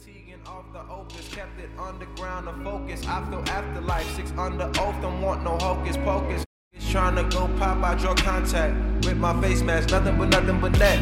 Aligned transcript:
Fatiguing 0.00 0.40
off 0.46 0.64
the 0.72 0.80
opus, 0.90 1.28
kept 1.34 1.60
it 1.60 1.68
underground 1.78 2.46
to 2.46 2.64
focus. 2.64 3.06
I 3.06 3.22
feel 3.28 3.44
afterlife, 3.48 4.16
six 4.16 4.32
under 4.38 4.64
oath, 4.64 5.02
don't 5.02 5.20
want 5.20 5.44
no 5.44 5.58
hocus 5.58 5.96
pocus. 5.98 6.42
It's 6.72 6.90
Trying 6.90 7.16
to 7.16 7.24
go 7.24 7.48
pop 7.58 7.84
out 7.84 8.00
your 8.00 8.14
contact 8.14 9.04
with 9.04 9.18
my 9.18 9.38
face 9.42 9.60
mask, 9.60 9.90
nothing 9.90 10.16
but 10.16 10.30
nothing 10.30 10.58
but 10.58 10.78
net. 10.78 11.00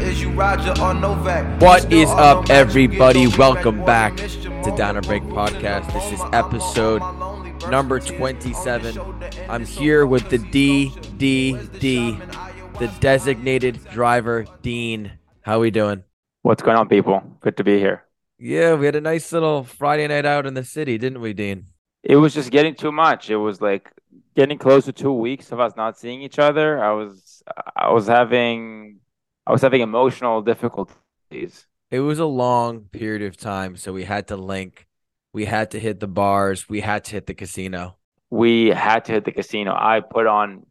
Is 0.00 0.22
you 0.22 0.30
Roger 0.30 0.70
or 0.80 0.94
Novak? 0.94 1.60
What 1.60 1.82
Still 1.82 2.02
is 2.02 2.08
all 2.10 2.18
up, 2.20 2.36
no 2.36 2.40
match, 2.42 2.48
you 2.50 2.54
everybody? 2.54 3.26
Welcome 3.26 3.84
back 3.84 4.16
boy, 4.16 4.22
I 4.22 4.22
missed 4.22 4.44
you, 4.44 4.50
to 4.50 4.68
more 4.68 4.78
Down 4.78 4.96
and 4.96 5.06
Break. 5.06 5.22
Podcast. 5.24 5.92
This 5.92 6.12
is 6.12 6.20
episode 6.32 7.02
I'm 7.02 7.18
lonely, 7.18 7.50
versus 7.52 7.68
number 7.68 7.98
27. 7.98 8.94
your 8.94 9.04
shoulder, 9.04 9.30
and 9.38 9.50
I'm 9.50 9.64
here 9.64 10.06
with 10.06 10.28
the 10.28 10.38
focused, 10.38 10.52
D. 10.52 10.94
D, 11.18 11.52
the 11.54 11.78
D, 11.80 12.12
shop 12.12 12.22
in 12.22 12.30
Iowa? 12.36 12.78
the 12.78 12.86
designated 13.00 13.84
driver, 13.90 14.46
Dean. 14.62 15.12
How 15.40 15.58
we 15.58 15.72
doing? 15.72 16.04
What's 16.42 16.62
going 16.62 16.76
on, 16.76 16.88
people? 16.88 17.22
Good 17.40 17.56
to 17.56 17.64
be 17.64 17.80
here. 17.80 18.04
Yeah, 18.42 18.74
we 18.74 18.86
had 18.86 18.96
a 18.96 19.02
nice 19.02 19.30
little 19.32 19.64
Friday 19.64 20.08
night 20.08 20.24
out 20.24 20.46
in 20.46 20.54
the 20.54 20.64
city, 20.64 20.96
didn't 20.96 21.20
we, 21.20 21.34
Dean? 21.34 21.66
It 22.02 22.16
was 22.16 22.32
just 22.32 22.50
getting 22.50 22.74
too 22.74 22.90
much. 22.90 23.28
It 23.28 23.36
was 23.36 23.60
like 23.60 23.92
getting 24.34 24.56
close 24.56 24.86
to 24.86 24.92
two 24.92 25.12
weeks 25.12 25.52
of 25.52 25.60
us 25.60 25.74
not 25.76 25.98
seeing 25.98 26.22
each 26.22 26.38
other. 26.38 26.82
I 26.82 26.92
was, 26.92 27.42
I 27.76 27.92
was 27.92 28.06
having, 28.06 29.00
I 29.46 29.52
was 29.52 29.60
having 29.60 29.82
emotional 29.82 30.40
difficulties. 30.40 31.66
It 31.90 32.00
was 32.00 32.18
a 32.18 32.24
long 32.24 32.84
period 32.84 33.22
of 33.22 33.36
time, 33.36 33.76
so 33.76 33.92
we 33.92 34.04
had 34.04 34.28
to 34.28 34.36
link. 34.36 34.86
We 35.34 35.44
had 35.44 35.70
to 35.72 35.78
hit 35.78 36.00
the 36.00 36.08
bars. 36.08 36.66
We 36.66 36.80
had 36.80 37.04
to 37.04 37.12
hit 37.12 37.26
the 37.26 37.34
casino. 37.34 37.98
We 38.30 38.68
had 38.68 39.04
to 39.04 39.12
hit 39.12 39.26
the 39.26 39.32
casino. 39.32 39.74
I 39.76 40.00
put 40.00 40.26
on, 40.26 40.64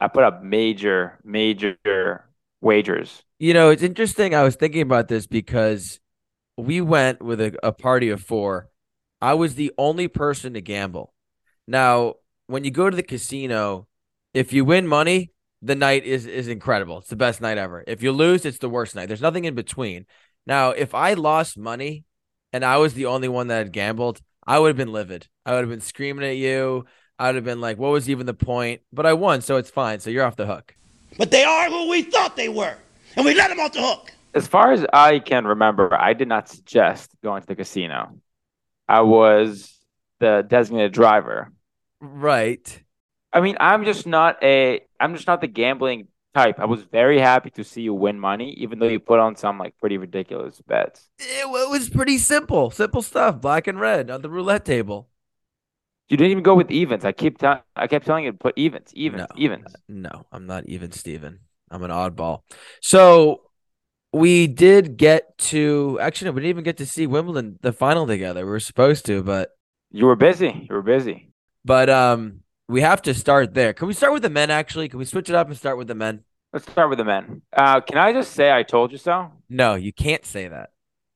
I 0.00 0.08
put 0.08 0.24
up 0.24 0.42
major, 0.42 1.20
major 1.22 2.26
wagers. 2.60 3.22
You 3.38 3.54
know, 3.54 3.70
it's 3.70 3.82
interesting. 3.84 4.34
I 4.34 4.42
was 4.42 4.56
thinking 4.56 4.82
about 4.82 5.06
this 5.06 5.28
because 5.28 6.00
we 6.56 6.80
went 6.80 7.22
with 7.22 7.40
a, 7.40 7.56
a 7.62 7.72
party 7.72 8.10
of 8.10 8.22
four. 8.22 8.68
I 9.20 9.34
was 9.34 9.54
the 9.54 9.72
only 9.78 10.08
person 10.08 10.54
to 10.54 10.60
gamble. 10.60 11.12
Now, 11.66 12.14
when 12.46 12.64
you 12.64 12.70
go 12.70 12.90
to 12.90 12.96
the 12.96 13.02
casino, 13.02 13.86
if 14.34 14.52
you 14.52 14.64
win 14.64 14.86
money, 14.86 15.32
the 15.62 15.76
night 15.76 16.04
is 16.04 16.26
is 16.26 16.48
incredible. 16.48 16.98
It's 16.98 17.08
the 17.08 17.16
best 17.16 17.40
night 17.40 17.56
ever. 17.56 17.84
If 17.86 18.02
you 18.02 18.10
lose, 18.12 18.44
it's 18.44 18.58
the 18.58 18.68
worst 18.68 18.96
night. 18.96 19.06
There's 19.06 19.22
nothing 19.22 19.44
in 19.44 19.54
between. 19.54 20.06
Now, 20.46 20.70
if 20.70 20.94
I 20.94 21.14
lost 21.14 21.56
money 21.56 22.04
and 22.52 22.64
I 22.64 22.78
was 22.78 22.94
the 22.94 23.06
only 23.06 23.28
one 23.28 23.46
that 23.46 23.58
had 23.58 23.72
gambled, 23.72 24.20
I 24.44 24.58
would 24.58 24.68
have 24.68 24.76
been 24.76 24.92
livid. 24.92 25.28
I 25.46 25.52
would 25.52 25.60
have 25.60 25.70
been 25.70 25.80
screaming 25.80 26.24
at 26.24 26.36
you. 26.36 26.84
I 27.18 27.26
would 27.26 27.36
have 27.36 27.44
been 27.44 27.60
like, 27.60 27.78
what 27.78 27.92
was 27.92 28.10
even 28.10 28.26
the 28.26 28.34
point? 28.34 28.80
But 28.92 29.06
I 29.06 29.12
won, 29.12 29.40
so 29.40 29.56
it's 29.56 29.70
fine. 29.70 30.00
So 30.00 30.10
you're 30.10 30.24
off 30.24 30.34
the 30.34 30.46
hook. 30.46 30.74
But 31.16 31.30
they 31.30 31.44
are 31.44 31.68
who 31.68 31.88
we 31.88 32.02
thought 32.02 32.34
they 32.34 32.48
were. 32.48 32.76
And 33.16 33.24
we 33.24 33.34
let 33.34 33.48
them 33.48 33.60
off 33.60 33.72
the 33.72 33.82
hook. 33.82 34.12
As 34.34 34.46
far 34.46 34.72
as 34.72 34.84
I 34.92 35.18
can 35.18 35.46
remember, 35.46 35.92
I 35.94 36.14
did 36.14 36.28
not 36.28 36.48
suggest 36.48 37.10
going 37.22 37.42
to 37.42 37.46
the 37.46 37.56
casino. 37.56 38.18
I 38.88 39.02
was 39.02 39.78
the 40.20 40.44
designated 40.46 40.92
driver. 40.92 41.52
Right. 42.00 42.82
I 43.32 43.40
mean, 43.40 43.56
I'm 43.60 43.84
just 43.84 44.06
not 44.06 44.42
a 44.42 44.80
I'm 45.00 45.14
just 45.14 45.26
not 45.26 45.40
the 45.40 45.46
gambling 45.48 46.08
type. 46.34 46.58
I 46.58 46.64
was 46.64 46.82
very 46.82 47.18
happy 47.20 47.50
to 47.50 47.64
see 47.64 47.82
you 47.82 47.94
win 47.94 48.18
money, 48.18 48.52
even 48.58 48.78
though 48.78 48.88
you 48.88 49.00
put 49.00 49.18
on 49.18 49.36
some 49.36 49.58
like 49.58 49.76
pretty 49.78 49.98
ridiculous 49.98 50.60
bets. 50.66 51.08
It, 51.18 51.44
it 51.44 51.70
was 51.70 51.90
pretty 51.90 52.18
simple, 52.18 52.70
simple 52.70 53.02
stuff, 53.02 53.40
black 53.40 53.66
and 53.66 53.78
red 53.80 54.10
on 54.10 54.22
the 54.22 54.30
roulette 54.30 54.64
table. 54.64 55.08
You 56.08 56.16
didn't 56.16 56.32
even 56.32 56.42
go 56.42 56.54
with 56.54 56.70
evens. 56.70 57.04
I 57.04 57.12
keep 57.12 57.38
tell 57.38 57.62
I 57.76 57.86
kept 57.86 58.04
telling 58.06 58.24
you 58.24 58.32
to 58.32 58.38
put 58.38 58.54
evens, 58.56 58.92
evens, 58.94 59.26
No. 59.30 59.36
evens. 59.36 59.74
No, 59.88 60.26
I'm 60.32 60.46
not 60.46 60.66
even 60.66 60.92
Steven. 60.92 61.40
I'm 61.70 61.82
an 61.82 61.90
oddball. 61.90 62.40
So 62.82 63.42
we 64.12 64.46
did 64.46 64.96
get 64.96 65.36
to 65.38 65.98
actually 66.00 66.26
no, 66.26 66.32
we 66.32 66.40
didn't 66.42 66.50
even 66.50 66.64
get 66.64 66.76
to 66.78 66.86
see 66.86 67.06
Wimbledon 67.06 67.58
the 67.62 67.72
final 67.72 68.06
together. 68.06 68.44
We 68.44 68.50
were 68.52 68.60
supposed 68.60 69.06
to, 69.06 69.22
but 69.22 69.50
You 69.90 70.06
were 70.06 70.16
busy. 70.16 70.66
You 70.68 70.74
were 70.74 70.82
busy. 70.82 71.30
but 71.64 71.88
um 71.90 72.40
we 72.68 72.80
have 72.80 73.02
to 73.02 73.12
start 73.14 73.54
there. 73.54 73.72
Can 73.74 73.86
we 73.88 73.92
start 73.94 74.12
with 74.12 74.22
the 74.22 74.30
men 74.30 74.50
actually? 74.50 74.88
Can 74.88 74.98
we 74.98 75.04
switch 75.04 75.28
it 75.28 75.34
up 75.34 75.48
and 75.48 75.56
start 75.56 75.76
with 75.76 75.88
the 75.88 75.94
men? 75.94 76.24
Let's 76.52 76.70
start 76.70 76.88
with 76.90 76.98
the 76.98 77.04
men. 77.04 77.42
Uh, 77.54 77.80
can 77.80 77.98
I 77.98 78.12
just 78.12 78.32
say 78.32 78.52
I 78.52 78.62
told 78.62 78.92
you 78.92 78.98
so? 78.98 79.32
No, 79.48 79.74
you 79.74 79.92
can't 79.92 80.24
say 80.24 80.48
that. 80.48 80.70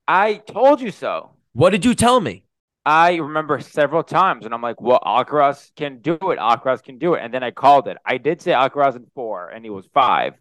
I 0.08 0.34
told 0.34 0.80
you 0.80 0.90
so. 0.90 1.30
What 1.52 1.70
did 1.70 1.84
you 1.84 1.94
tell 1.94 2.20
me? 2.20 2.44
I 2.84 3.16
remember 3.16 3.60
several 3.60 4.02
times, 4.02 4.44
and 4.44 4.54
I'm 4.54 4.62
like, 4.62 4.80
"Well, 4.80 5.00
Alcaraz 5.04 5.72
can 5.76 5.98
do 6.00 6.14
it. 6.14 6.38
Alcaraz 6.38 6.82
can 6.82 6.98
do 6.98 7.14
it." 7.14 7.20
And 7.22 7.34
then 7.34 7.42
I 7.42 7.50
called 7.50 7.88
it. 7.88 7.96
I 8.04 8.16
did 8.18 8.40
say 8.40 8.52
Alcaraz 8.52 8.94
in 8.96 9.06
four, 9.14 9.48
and 9.48 9.64
he 9.64 9.70
was 9.70 9.86
five, 9.92 10.34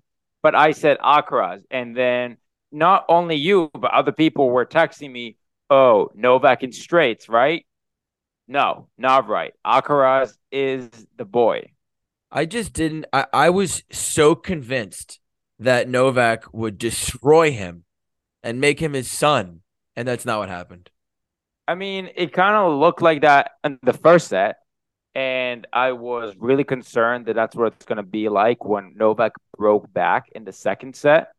but 0.43 0.53
I 0.55 0.71
said 0.71 0.97
Alcaraz, 0.99 1.63
and 1.71 1.95
then 1.95 2.37
not 2.75 3.05
only 3.09 3.35
you, 3.35 3.71
but 3.73 3.91
other 3.91 4.11
people 4.11 4.49
were 4.49 4.65
texting 4.65 5.11
me, 5.11 5.37
"Oh, 5.69 6.11
Novak 6.13 6.61
in 6.61 6.71
straights, 6.71 7.29
right?" 7.29 7.65
No, 8.47 8.89
not 8.97 9.27
right. 9.27 9.53
Alcaraz 9.65 10.37
is 10.51 10.89
the 11.17 11.25
boy. 11.25 11.71
I 12.31 12.45
just 12.45 12.73
didn't 12.73 13.05
I, 13.13 13.25
I 13.33 13.49
was 13.49 13.83
so 13.91 14.35
convinced 14.35 15.19
that 15.59 15.89
Novak 15.89 16.53
would 16.53 16.77
destroy 16.77 17.51
him 17.51 17.85
and 18.43 18.59
make 18.59 18.79
him 18.79 18.93
his 18.93 19.09
son, 19.09 19.61
and 19.95 20.07
that's 20.07 20.25
not 20.25 20.39
what 20.39 20.49
happened. 20.49 20.89
I 21.67 21.75
mean, 21.75 22.09
it 22.15 22.33
kind 22.33 22.55
of 22.55 22.77
looked 22.77 23.01
like 23.01 23.21
that 23.21 23.51
in 23.63 23.79
the 23.81 23.93
first 23.93 24.27
set, 24.27 24.57
and 25.15 25.65
I 25.73 25.93
was 25.93 26.35
really 26.37 26.63
concerned 26.65 27.25
that 27.27 27.35
that's 27.35 27.55
what 27.55 27.73
it's 27.73 27.85
going 27.85 27.97
to 27.97 28.03
be 28.03 28.29
like 28.29 28.63
when 28.65 28.93
Novak 28.95 29.31
broke 29.57 29.91
back 29.91 30.29
in 30.35 30.43
the 30.43 30.51
second 30.51 30.95
set. 30.95 31.29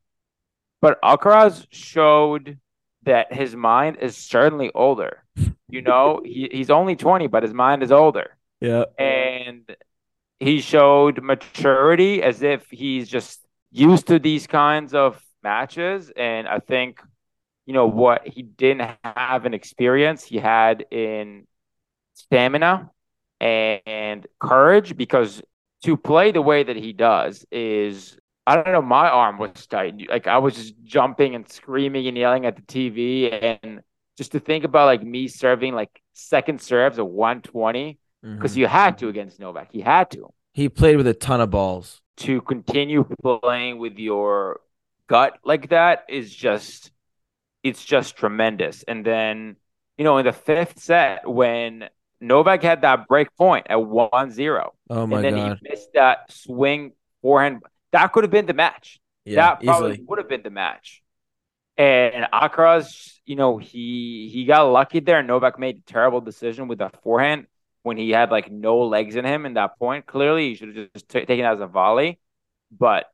But 0.86 1.02
Alcaraz 1.02 1.66
showed 1.70 2.60
that 3.02 3.32
his 3.32 3.56
mind 3.56 3.96
is 4.00 4.16
certainly 4.16 4.70
older. 4.72 5.24
You 5.68 5.82
know, 5.82 6.20
he, 6.24 6.48
he's 6.52 6.70
only 6.70 6.94
20, 6.94 7.26
but 7.26 7.42
his 7.42 7.52
mind 7.52 7.82
is 7.82 7.90
older. 7.90 8.36
Yeah. 8.60 8.84
And 8.96 9.64
he 10.38 10.60
showed 10.60 11.20
maturity 11.24 12.22
as 12.22 12.40
if 12.40 12.70
he's 12.70 13.08
just 13.08 13.44
used 13.72 14.06
to 14.06 14.20
these 14.20 14.46
kinds 14.46 14.94
of 14.94 15.20
matches. 15.42 16.12
And 16.16 16.46
I 16.46 16.60
think, 16.60 17.00
you 17.64 17.72
know, 17.72 17.86
what 17.88 18.24
he 18.24 18.42
didn't 18.42 18.88
have 19.02 19.44
an 19.44 19.54
experience, 19.54 20.22
he 20.22 20.38
had 20.38 20.86
in 20.92 21.48
stamina 22.14 22.92
and, 23.40 23.80
and 23.86 24.26
courage 24.38 24.96
because 24.96 25.42
to 25.82 25.96
play 25.96 26.30
the 26.30 26.42
way 26.42 26.62
that 26.62 26.76
he 26.76 26.92
does 26.92 27.44
is 27.50 28.16
I 28.46 28.56
don't 28.56 28.72
know, 28.72 28.82
my 28.82 29.08
arm 29.08 29.38
was 29.38 29.66
tight. 29.66 30.08
Like 30.08 30.26
I 30.26 30.38
was 30.38 30.54
just 30.56 30.74
jumping 30.84 31.34
and 31.34 31.48
screaming 31.50 32.06
and 32.06 32.16
yelling 32.16 32.46
at 32.46 32.56
the 32.56 32.62
TV 32.62 33.30
and 33.30 33.82
just 34.16 34.32
to 34.32 34.40
think 34.40 34.64
about 34.64 34.86
like 34.86 35.02
me 35.02 35.28
serving 35.28 35.74
like 35.74 36.02
second 36.12 36.60
serves 36.60 36.98
at 36.98 37.06
120 37.08 37.98
because 38.38 38.56
Mhm. 38.56 38.56
you 38.56 38.66
had 38.66 38.98
to 38.98 39.08
against 39.08 39.40
Novak. 39.40 39.70
He 39.72 39.80
had 39.80 40.10
to 40.12 40.28
He 40.54 40.68
played 40.68 40.96
with 40.96 41.06
a 41.06 41.14
ton 41.14 41.40
of 41.40 41.50
balls. 41.50 42.02
to 42.18 42.40
continue 42.42 43.04
playing 43.22 43.78
with 43.78 43.98
your 43.98 44.60
gut 45.06 45.38
like 45.44 45.68
that 45.68 46.04
is 46.08 46.34
just 46.34 46.90
it's 47.64 47.84
just 47.84 48.16
tremendous. 48.16 48.84
And 48.84 49.04
then, 49.06 49.56
you 49.98 50.04
know, 50.04 50.18
in 50.18 50.26
the 50.26 50.32
fifth 50.32 50.80
set 50.80 51.28
when 51.28 51.88
Novak 52.20 52.62
had 52.62 52.82
that 52.82 53.08
break 53.08 53.34
point 53.36 53.66
at 53.70 53.82
1-0 53.84 54.74
Oh 54.90 55.06
my 55.06 55.22
and 55.22 55.24
then 55.24 55.36
god. 55.36 55.58
he 55.58 55.58
missed 55.62 55.90
that 55.94 56.32
swing 56.32 56.92
forehand 57.22 57.62
that 57.92 58.12
could 58.12 58.24
have 58.24 58.30
been 58.30 58.46
the 58.46 58.54
match. 58.54 59.00
Yeah, 59.24 59.36
that 59.36 59.62
probably 59.64 59.92
easily. 59.92 60.06
would 60.08 60.18
have 60.18 60.28
been 60.28 60.42
the 60.42 60.50
match. 60.50 61.02
And 61.76 62.26
Alcaraz, 62.32 63.18
you 63.26 63.36
know, 63.36 63.58
he 63.58 64.30
he 64.32 64.44
got 64.44 64.62
lucky 64.62 65.00
there. 65.00 65.22
Novak 65.22 65.58
made 65.58 65.78
a 65.78 65.80
terrible 65.92 66.20
decision 66.20 66.68
with 66.68 66.78
that 66.78 67.02
forehand 67.02 67.46
when 67.82 67.96
he 67.96 68.10
had 68.10 68.30
like 68.30 68.50
no 68.50 68.78
legs 68.78 69.14
in 69.14 69.24
him 69.24 69.46
in 69.46 69.54
that 69.54 69.78
point. 69.78 70.06
Clearly, 70.06 70.48
he 70.48 70.54
should 70.54 70.74
have 70.74 70.92
just 70.94 71.08
t- 71.08 71.26
taken 71.26 71.44
it 71.44 71.48
as 71.48 71.60
a 71.60 71.66
volley. 71.66 72.18
But 72.70 73.06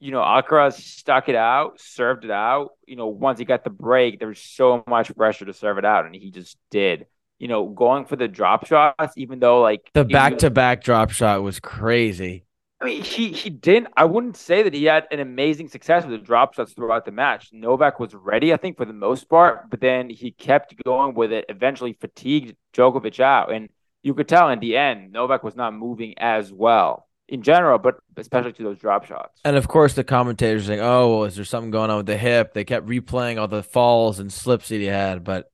you 0.00 0.10
know, 0.10 0.20
Alcaraz 0.20 0.74
stuck 0.74 1.28
it 1.28 1.34
out, 1.34 1.80
served 1.80 2.24
it 2.24 2.30
out. 2.30 2.70
You 2.86 2.96
know, 2.96 3.08
once 3.08 3.38
he 3.38 3.44
got 3.44 3.64
the 3.64 3.70
break, 3.70 4.18
there 4.18 4.28
was 4.28 4.40
so 4.40 4.82
much 4.86 5.14
pressure 5.14 5.44
to 5.44 5.52
serve 5.52 5.78
it 5.78 5.84
out, 5.84 6.06
and 6.06 6.14
he 6.14 6.30
just 6.30 6.56
did. 6.70 7.06
You 7.38 7.48
know, 7.48 7.66
going 7.68 8.06
for 8.06 8.16
the 8.16 8.28
drop 8.28 8.66
shots, 8.66 9.12
even 9.18 9.38
though 9.38 9.60
like 9.60 9.90
The 9.92 10.04
back 10.04 10.38
to 10.38 10.50
back 10.50 10.82
drop 10.82 11.10
shot 11.10 11.42
was 11.42 11.60
crazy. 11.60 12.45
I 12.80 12.84
mean, 12.84 13.02
he 13.02 13.32
he 13.32 13.48
didn't. 13.48 13.88
I 13.96 14.04
wouldn't 14.04 14.36
say 14.36 14.62
that 14.62 14.74
he 14.74 14.84
had 14.84 15.06
an 15.10 15.20
amazing 15.20 15.68
success 15.68 16.04
with 16.04 16.12
the 16.12 16.24
drop 16.24 16.54
shots 16.54 16.74
throughout 16.74 17.06
the 17.06 17.12
match. 17.12 17.50
Novak 17.52 17.98
was 17.98 18.14
ready, 18.14 18.52
I 18.52 18.58
think, 18.58 18.76
for 18.76 18.84
the 18.84 18.92
most 18.92 19.30
part, 19.30 19.70
but 19.70 19.80
then 19.80 20.10
he 20.10 20.30
kept 20.30 20.74
going 20.84 21.14
with 21.14 21.32
it. 21.32 21.46
Eventually, 21.48 21.94
fatigued 21.94 22.54
Djokovic 22.74 23.18
out, 23.18 23.50
and 23.50 23.70
you 24.02 24.12
could 24.12 24.28
tell 24.28 24.50
in 24.50 24.60
the 24.60 24.76
end, 24.76 25.10
Novak 25.10 25.42
was 25.42 25.56
not 25.56 25.72
moving 25.72 26.18
as 26.18 26.52
well 26.52 27.08
in 27.28 27.42
general, 27.42 27.78
but 27.78 27.96
especially 28.16 28.52
to 28.52 28.62
those 28.62 28.78
drop 28.78 29.06
shots. 29.06 29.40
And 29.44 29.56
of 29.56 29.68
course, 29.68 29.94
the 29.94 30.04
commentators 30.04 30.66
saying, 30.66 30.80
"Oh, 30.80 31.16
well, 31.16 31.24
is 31.24 31.34
there 31.34 31.46
something 31.46 31.70
going 31.70 31.90
on 31.90 31.98
with 31.98 32.06
the 32.06 32.18
hip?" 32.18 32.52
They 32.52 32.64
kept 32.64 32.86
replaying 32.86 33.40
all 33.40 33.48
the 33.48 33.62
falls 33.62 34.18
and 34.18 34.30
slips 34.30 34.68
that 34.68 34.76
he 34.76 34.84
had, 34.84 35.24
but 35.24 35.50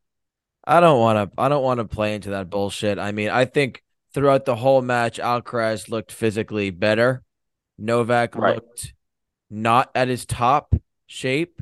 I 0.65 0.81
don't 0.81 0.99
want 0.99 1.33
to. 1.33 1.41
I 1.41 1.49
don't 1.49 1.63
want 1.63 1.79
to 1.79 1.85
play 1.85 2.17
into 2.17 2.31
that 2.31 2.51
bullshit. 2.51 2.99
I 2.99 3.13
mean, 3.13 3.31
I 3.31 3.45
think 3.45 3.83
throughout 4.15 4.45
the 4.45 4.57
whole 4.57 4.83
match, 4.83 5.19
Alcaraz 5.19 5.89
looked 5.89 6.13
physically 6.13 6.71
better. 6.71 7.23
Novak 7.79 8.37
Right. 8.37 8.57
looked 8.57 8.95
not 9.51 9.91
at 9.95 10.09
his 10.09 10.27
top 10.27 10.75
shape. 11.07 11.61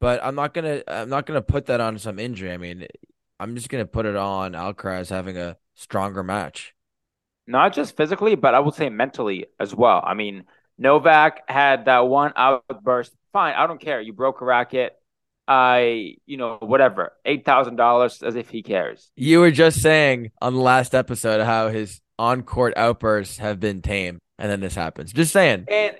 but 0.00 0.22
I'm 0.24 0.34
not 0.34 0.54
gonna 0.54 0.82
I'm 0.88 1.10
not 1.10 1.26
gonna 1.26 1.42
put 1.42 1.66
that 1.66 1.80
on 1.80 1.98
some 1.98 2.18
injury. 2.18 2.52
I 2.52 2.56
mean, 2.56 2.86
I'm 3.38 3.54
just 3.54 3.68
gonna 3.68 3.86
put 3.86 4.06
it 4.06 4.16
on 4.16 4.52
Alcaraz 4.52 5.10
having 5.10 5.36
a 5.36 5.56
stronger 5.74 6.22
match. 6.22 6.74
Not 7.46 7.72
just 7.74 7.96
physically, 7.96 8.34
but 8.36 8.54
I 8.54 8.60
would 8.60 8.74
say 8.74 8.88
mentally 8.88 9.46
as 9.58 9.74
well. 9.74 10.02
I 10.04 10.14
mean, 10.14 10.44
Novak 10.78 11.48
had 11.50 11.86
that 11.86 12.00
one 12.00 12.32
outburst. 12.36 13.14
Fine, 13.32 13.54
I 13.54 13.66
don't 13.66 13.80
care. 13.80 14.00
You 14.00 14.12
broke 14.12 14.40
a 14.40 14.44
racket. 14.44 14.99
I, 15.52 16.14
you 16.26 16.36
know, 16.36 16.58
whatever, 16.60 17.12
eight 17.24 17.44
thousand 17.44 17.74
dollars, 17.74 18.22
as 18.22 18.36
if 18.36 18.50
he 18.50 18.62
cares. 18.62 19.10
You 19.16 19.40
were 19.40 19.50
just 19.50 19.82
saying 19.82 20.30
on 20.40 20.54
the 20.54 20.60
last 20.60 20.94
episode 20.94 21.44
how 21.44 21.70
his 21.70 22.00
on-court 22.20 22.74
outbursts 22.76 23.38
have 23.38 23.58
been 23.58 23.82
tame, 23.82 24.20
and 24.38 24.48
then 24.48 24.60
this 24.60 24.76
happens. 24.76 25.12
Just 25.12 25.32
saying. 25.32 25.64
And, 25.66 25.96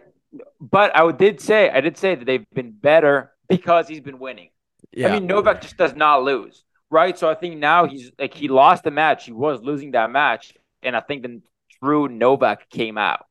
but 0.60 0.96
I 0.96 1.10
did 1.10 1.40
say, 1.40 1.68
I 1.68 1.80
did 1.80 1.96
say 1.96 2.14
that 2.14 2.24
they've 2.26 2.44
been 2.54 2.70
better 2.70 3.32
because 3.48 3.88
he's 3.88 4.00
been 4.00 4.20
winning. 4.20 4.50
Yeah. 4.92 5.08
I 5.08 5.14
mean, 5.14 5.26
Novak 5.26 5.62
just 5.62 5.76
does 5.76 5.96
not 5.96 6.22
lose, 6.22 6.62
right? 6.88 7.18
So 7.18 7.28
I 7.28 7.34
think 7.34 7.58
now 7.58 7.86
he's 7.86 8.12
like 8.20 8.32
he 8.32 8.46
lost 8.46 8.84
the 8.84 8.92
match. 8.92 9.24
He 9.24 9.32
was 9.32 9.60
losing 9.62 9.90
that 9.92 10.12
match, 10.12 10.54
and 10.80 10.94
I 10.94 11.00
think 11.00 11.24
the 11.24 11.42
true 11.82 12.06
Novak 12.06 12.70
came 12.70 12.98
out. 12.98 13.26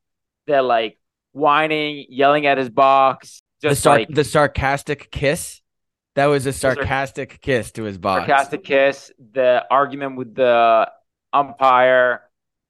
They're 0.48 0.62
like 0.62 0.98
whining, 1.32 2.08
yelling 2.10 2.46
at 2.46 2.58
his 2.58 2.70
box, 2.70 3.42
the, 3.62 3.70
just 3.70 3.84
sar- 3.84 4.00
like 4.00 4.10
the 4.10 4.26
sarcastic 4.26 5.12
kiss. 5.12 5.59
That 6.20 6.26
was 6.26 6.46
a 6.46 6.52
sarcastic 6.52 7.40
kiss 7.40 7.72
to 7.72 7.84
his 7.84 7.98
box. 7.98 8.28
sarcastic 8.28 8.66
kiss. 8.66 9.10
The 9.32 9.66
argument 9.72 10.18
with 10.18 10.36
the 10.36 10.92
umpire. 11.32 12.24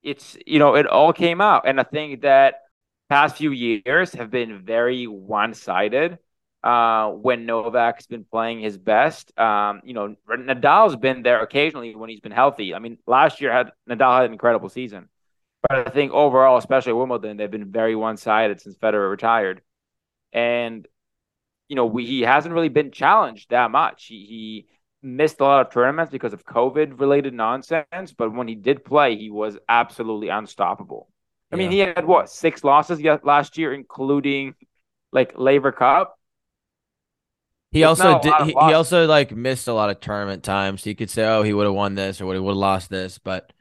It's 0.04 0.38
you 0.46 0.60
know 0.60 0.76
it 0.76 0.86
all 0.86 1.14
came 1.14 1.42
out, 1.42 1.68
and 1.68 1.80
I 1.80 1.84
think 1.84 2.22
that 2.22 2.62
past 3.10 3.38
few 3.38 3.50
years 3.50 4.14
have 4.14 4.30
been 4.30 4.64
very 4.64 5.08
one 5.08 5.56
sided. 5.56 6.20
Uh, 6.64 7.10
when 7.10 7.48
Novak's 7.48 8.06
been 8.06 8.24
playing 8.24 8.60
his 8.60 8.78
best, 8.78 9.36
um, 9.40 9.82
you 9.84 9.96
know 9.96 10.16
Nadal's 10.30 10.96
been 10.96 11.24
there 11.24 11.42
occasionally 11.42 11.96
when 11.96 12.12
he's 12.12 12.20
been 12.20 12.32
healthy. 12.32 12.76
I 12.76 12.80
mean, 12.80 13.00
last 13.08 13.42
year 13.42 13.52
had 13.52 13.72
Nadal 13.90 14.16
had 14.16 14.26
an 14.26 14.32
incredible 14.32 14.70
season, 14.70 15.10
but 15.68 15.88
I 15.88 15.90
think 15.90 16.12
overall, 16.12 16.58
especially 16.58 16.94
Wimbledon, 16.94 17.38
they've 17.38 17.50
been 17.50 17.72
very 17.72 17.96
one 17.96 18.18
sided 18.18 18.62
since 18.62 18.78
Federer 18.78 19.10
retired, 19.10 19.64
and 20.34 20.88
you 21.70 21.76
know 21.76 21.86
we, 21.86 22.06
he 22.06 22.22
hasn't 22.22 22.54
really 22.54 22.70
been 22.70 22.92
challenged 22.92 23.52
that 23.52 23.72
much. 23.72 24.06
He, 24.06 24.26
he 24.26 24.66
missed 25.02 25.40
a 25.40 25.44
lot 25.44 25.66
of 25.66 25.72
tournaments 25.72 26.12
because 26.12 26.34
of 26.34 26.46
COVID 26.46 27.00
related 27.00 27.34
nonsense, 27.34 28.14
but 28.18 28.34
when 28.34 28.48
he 28.48 28.56
did 28.56 28.84
play, 28.84 29.16
he 29.16 29.30
was 29.30 29.58
absolutely 29.70 30.28
unstoppable. 30.28 31.08
I 31.52 31.56
mean, 31.56 31.72
he 31.72 31.80
had 31.80 32.06
what 32.06 32.30
six 32.30 32.64
losses 32.64 33.02
last 33.24 33.58
year, 33.58 33.74
including 33.74 34.54
like 35.12 35.34
Laver 35.38 35.72
Cup. 35.72 36.16
He 37.72 37.84
also 37.84 38.20
did. 38.20 38.34
He, 38.44 38.52
he 38.52 38.74
also 38.74 39.06
like 39.08 39.32
missed 39.32 39.68
a 39.68 39.74
lot 39.74 39.90
of 39.90 40.00
tournament 40.00 40.44
times. 40.44 40.84
He 40.84 40.96
could 40.96 41.10
say, 41.10 41.26
oh, 41.26 41.44
he 41.44 41.54
would 41.54 41.66
have 41.66 41.76
won 41.76 41.96
this 41.96 42.20
or 42.20 42.26
would 42.26 42.36
he 42.36 42.40
would 42.40 42.52
have 42.52 42.58
lost 42.58 42.90
this. 42.90 43.18
But 43.20 43.52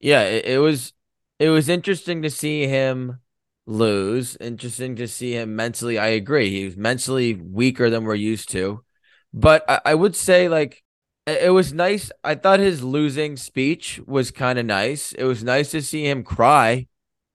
yeah, 0.00 0.22
it, 0.22 0.46
it 0.46 0.58
was 0.58 0.92
it 1.38 1.48
was 1.48 1.68
interesting 1.68 2.22
to 2.22 2.30
see 2.30 2.66
him 2.66 3.18
lose. 3.66 4.36
Interesting 4.40 4.96
to 4.96 5.06
see 5.08 5.32
him 5.32 5.56
mentally. 5.56 5.98
I 5.98 6.08
agree. 6.08 6.50
He 6.50 6.64
was 6.64 6.76
mentally 6.76 7.34
weaker 7.34 7.90
than 7.90 8.04
we're 8.04 8.14
used 8.14 8.50
to. 8.50 8.84
But 9.32 9.64
I, 9.68 9.80
I 9.86 9.94
would 9.94 10.16
say 10.16 10.48
like 10.48 10.82
it, 11.26 11.50
was 11.52 11.72
nice. 11.72 12.10
I 12.24 12.34
thought 12.34 12.58
his 12.60 12.82
losing 12.82 13.36
speech 13.36 14.00
was 14.06 14.30
kind 14.30 14.58
of 14.58 14.66
nice. 14.66 15.12
It 15.12 15.24
was 15.24 15.44
nice 15.44 15.70
to 15.70 15.80
see 15.82 16.04
him 16.04 16.24
cry, 16.24 16.88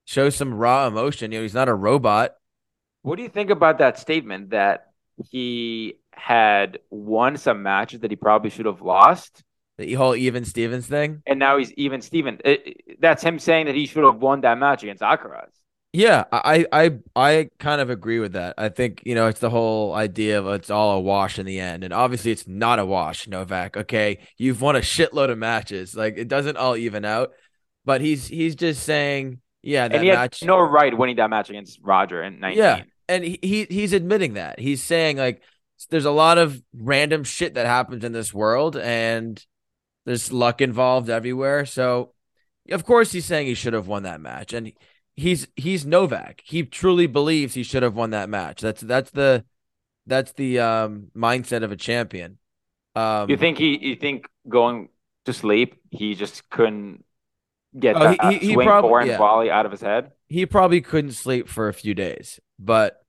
show 0.05 0.29
some 0.29 0.53
raw 0.53 0.87
emotion. 0.87 1.31
You 1.31 1.39
know, 1.39 1.43
he's 1.43 1.53
not 1.53 1.69
a 1.69 1.73
robot. 1.73 2.31
What 3.03 3.15
do 3.15 3.23
you 3.23 3.29
think 3.29 3.49
about 3.49 3.77
that 3.77 3.97
statement 3.97 4.49
that 4.49 4.91
he 5.31 5.95
had 6.11 6.79
won 6.89 7.37
some 7.37 7.63
matches 7.63 8.01
that 8.01 8.11
he 8.11 8.17
probably 8.17 8.49
should 8.49 8.65
have 8.65 8.81
lost, 8.81 9.43
The 9.77 9.93
whole 9.93 10.15
even 10.15 10.43
Stevens 10.43 10.87
thing. 10.87 11.21
and 11.25 11.39
now 11.39 11.57
he's 11.57 11.71
even 11.73 12.01
Steven? 12.01 12.39
It- 12.43 12.67
it- 12.67 13.01
that's 13.01 13.23
him 13.23 13.39
saying 13.39 13.67
that 13.67 13.75
he 13.75 13.85
should 13.85 14.03
have 14.03 14.17
won 14.17 14.41
that 14.41 14.57
match 14.57 14.83
against 14.83 15.01
Alcaraz. 15.01 15.49
Yeah, 15.97 16.25
I, 16.31 16.67
I 16.71 16.91
I 17.15 17.49
kind 17.57 17.81
of 17.81 17.89
agree 17.89 18.19
with 18.19 18.33
that. 18.33 18.53
I 18.55 18.69
think, 18.69 19.01
you 19.03 19.15
know, 19.15 19.25
it's 19.25 19.39
the 19.39 19.49
whole 19.49 19.95
idea 19.95 20.37
of 20.37 20.45
it's 20.49 20.69
all 20.69 20.95
a 20.95 20.99
wash 20.99 21.39
in 21.39 21.47
the 21.47 21.59
end. 21.59 21.83
And 21.83 21.91
obviously 21.91 22.29
it's 22.29 22.47
not 22.47 22.77
a 22.77 22.85
wash, 22.85 23.27
Novak. 23.27 23.75
Okay. 23.75 24.19
You've 24.37 24.61
won 24.61 24.75
a 24.75 24.81
shitload 24.81 25.31
of 25.31 25.39
matches. 25.39 25.95
Like 25.95 26.19
it 26.19 26.27
doesn't 26.27 26.55
all 26.55 26.77
even 26.77 27.03
out. 27.03 27.31
But 27.83 28.01
he's 28.01 28.27
he's 28.27 28.53
just 28.53 28.83
saying, 28.83 29.41
yeah, 29.63 29.87
that 29.87 29.95
and 29.95 30.03
he 30.03 30.09
had 30.09 30.19
match. 30.19 30.43
no 30.43 30.59
right 30.59 30.95
winning 30.95 31.15
that 31.15 31.31
match 31.31 31.49
against 31.49 31.79
Roger 31.81 32.21
in 32.21 32.41
19. 32.41 32.59
Yeah. 32.59 32.83
And 33.09 33.23
he, 33.23 33.39
he 33.41 33.63
he's 33.67 33.93
admitting 33.93 34.35
that. 34.35 34.59
He's 34.59 34.83
saying 34.83 35.17
like 35.17 35.41
there's 35.89 36.05
a 36.05 36.11
lot 36.11 36.37
of 36.37 36.61
random 36.75 37.23
shit 37.23 37.55
that 37.55 37.65
happens 37.65 38.03
in 38.03 38.11
this 38.11 38.31
world 38.31 38.77
and 38.77 39.43
there's 40.05 40.31
luck 40.31 40.61
involved 40.61 41.09
everywhere. 41.09 41.65
So 41.65 42.13
of 42.69 42.85
course 42.85 43.11
he's 43.11 43.25
saying 43.25 43.47
he 43.47 43.55
should 43.55 43.73
have 43.73 43.87
won 43.87 44.03
that 44.03 44.21
match. 44.21 44.53
And 44.53 44.73
he's 45.17 45.47
he's 45.57 45.85
Novak. 45.85 46.41
He 46.45 46.63
truly 46.63 47.07
believes 47.07 47.53
he 47.55 47.63
should 47.63 47.83
have 47.83 47.95
won 47.95 48.11
that 48.11 48.29
match. 48.29 48.61
That's 48.61 48.81
that's 48.81 49.11
the 49.11 49.43
that's 50.05 50.31
the 50.33 50.59
um 50.59 51.07
mindset 51.15 51.63
of 51.63 51.71
a 51.73 51.75
champion. 51.75 52.37
Um 52.95 53.29
You 53.29 53.35
think 53.35 53.57
he? 53.57 53.77
You 53.77 53.95
think 53.97 54.27
going 54.47 54.89
to 55.25 55.33
sleep, 55.33 55.75
he 55.91 56.15
just 56.15 56.49
couldn't 56.49 57.03
get 57.77 57.97
Oh, 57.97 57.99
that 58.15 58.21
he- 58.31 58.37
he- 58.39 58.47
he 58.47 58.53
swing 58.53 58.67
prob- 58.67 58.83
forehand 58.85 59.11
yeah. 59.11 59.17
volley 59.17 59.51
out 59.51 59.65
of 59.65 59.71
his 59.73 59.81
head? 59.81 60.11
he 60.29 60.45
probably 60.45 60.81
couldn't 60.81 61.11
sleep 61.13 61.47
for 61.49 61.67
a 61.69 61.73
few 61.73 61.93
days, 61.93 62.39
but 62.59 63.01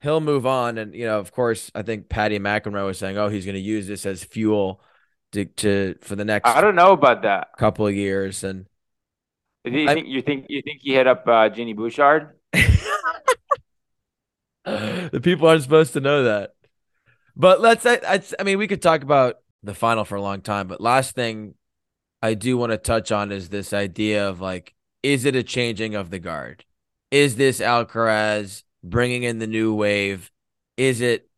he'll 0.00 0.20
move 0.20 0.46
on. 0.46 0.78
And 0.78 0.94
you 0.94 1.04
know, 1.06 1.18
of 1.18 1.32
course, 1.32 1.70
I 1.74 1.82
think 1.82 2.08
Patty 2.08 2.38
McEnroe 2.38 2.86
was 2.86 2.98
saying, 2.98 3.16
"Oh, 3.18 3.28
he's 3.28 3.44
going 3.44 3.54
to 3.54 3.60
use 3.60 3.86
this 3.86 4.04
as 4.06 4.24
fuel 4.24 4.80
to, 5.32 5.44
to 5.44 5.94
for 6.00 6.16
the 6.16 6.24
next 6.24 6.48
I 6.50 6.60
don't 6.60 6.74
know 6.74 6.92
about 6.92 7.22
that. 7.22 7.48
couple 7.58 7.86
of 7.86 7.94
years." 7.94 8.42
And 8.44 8.66
Do 9.64 9.70
you 9.72 9.88
I- 9.88 9.94
think 9.94 10.06
you 10.08 10.22
think 10.22 10.46
you 10.48 10.62
think 10.62 10.80
he 10.82 10.94
hit 10.94 11.06
up 11.06 11.26
uh, 11.26 11.48
Genie 11.48 11.74
Bouchard? 11.74 12.30
the 14.64 15.20
people 15.22 15.48
aren't 15.48 15.62
supposed 15.62 15.92
to 15.94 16.00
know 16.00 16.24
that. 16.24 16.54
But 17.36 17.60
let's. 17.60 17.84
I, 17.86 18.00
I, 18.06 18.22
I 18.38 18.42
mean, 18.42 18.58
we 18.58 18.68
could 18.68 18.82
talk 18.82 19.02
about 19.02 19.36
the 19.62 19.74
final 19.74 20.04
for 20.04 20.16
a 20.16 20.22
long 20.22 20.40
time. 20.40 20.66
But 20.68 20.80
last 20.80 21.14
thing 21.14 21.54
I 22.22 22.34
do 22.34 22.56
want 22.56 22.72
to 22.72 22.78
touch 22.78 23.12
on 23.12 23.32
is 23.32 23.48
this 23.48 23.72
idea 23.72 24.28
of 24.28 24.40
like, 24.40 24.74
is 25.02 25.24
it 25.24 25.36
a 25.36 25.42
changing 25.42 25.94
of 25.94 26.10
the 26.10 26.18
guard? 26.18 26.64
Is 27.10 27.36
this 27.36 27.60
Alcaraz 27.60 28.62
bringing 28.82 29.22
in 29.24 29.38
the 29.38 29.46
new 29.46 29.74
wave? 29.74 30.30
Is 30.76 31.00
it 31.00 31.28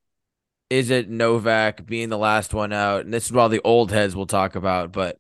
is 0.71 0.91
it 0.91 1.11
Novak 1.11 1.85
being 1.87 2.09
the 2.09 2.19
last 2.19 2.55
one 2.55 2.73
out? 2.73 3.05
And 3.05 3.13
this 3.13 3.27
is 3.27 3.33
what 3.33 3.43
all 3.43 3.49
the 3.49 3.61
old 3.63 3.93
heads 3.93 4.17
will 4.17 4.27
talk 4.27 4.55
about. 4.55 4.93
But 4.93 5.19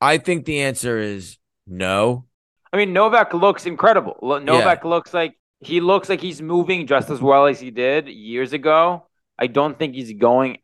I 0.00 0.18
think 0.18 0.44
the 0.44 0.62
answer 0.62 0.98
is 0.98 1.38
no. 1.66 2.24
I 2.72 2.76
mean, 2.76 2.92
Novak 2.92 3.32
looks 3.34 3.66
incredible. 3.66 4.18
Novak 4.22 4.84
looks 4.84 5.14
like 5.14 5.38
he 5.60 5.80
looks 5.80 6.08
like 6.08 6.20
he's 6.20 6.40
moving 6.40 6.86
just 6.86 7.10
as 7.10 7.20
well 7.20 7.46
as 7.46 7.58
he 7.58 7.70
did 7.70 8.08
years 8.08 8.52
ago. 8.52 9.06
I 9.38 9.46
don't 9.46 9.78
think 9.78 9.94
he's 9.94 10.12
going 10.12 10.58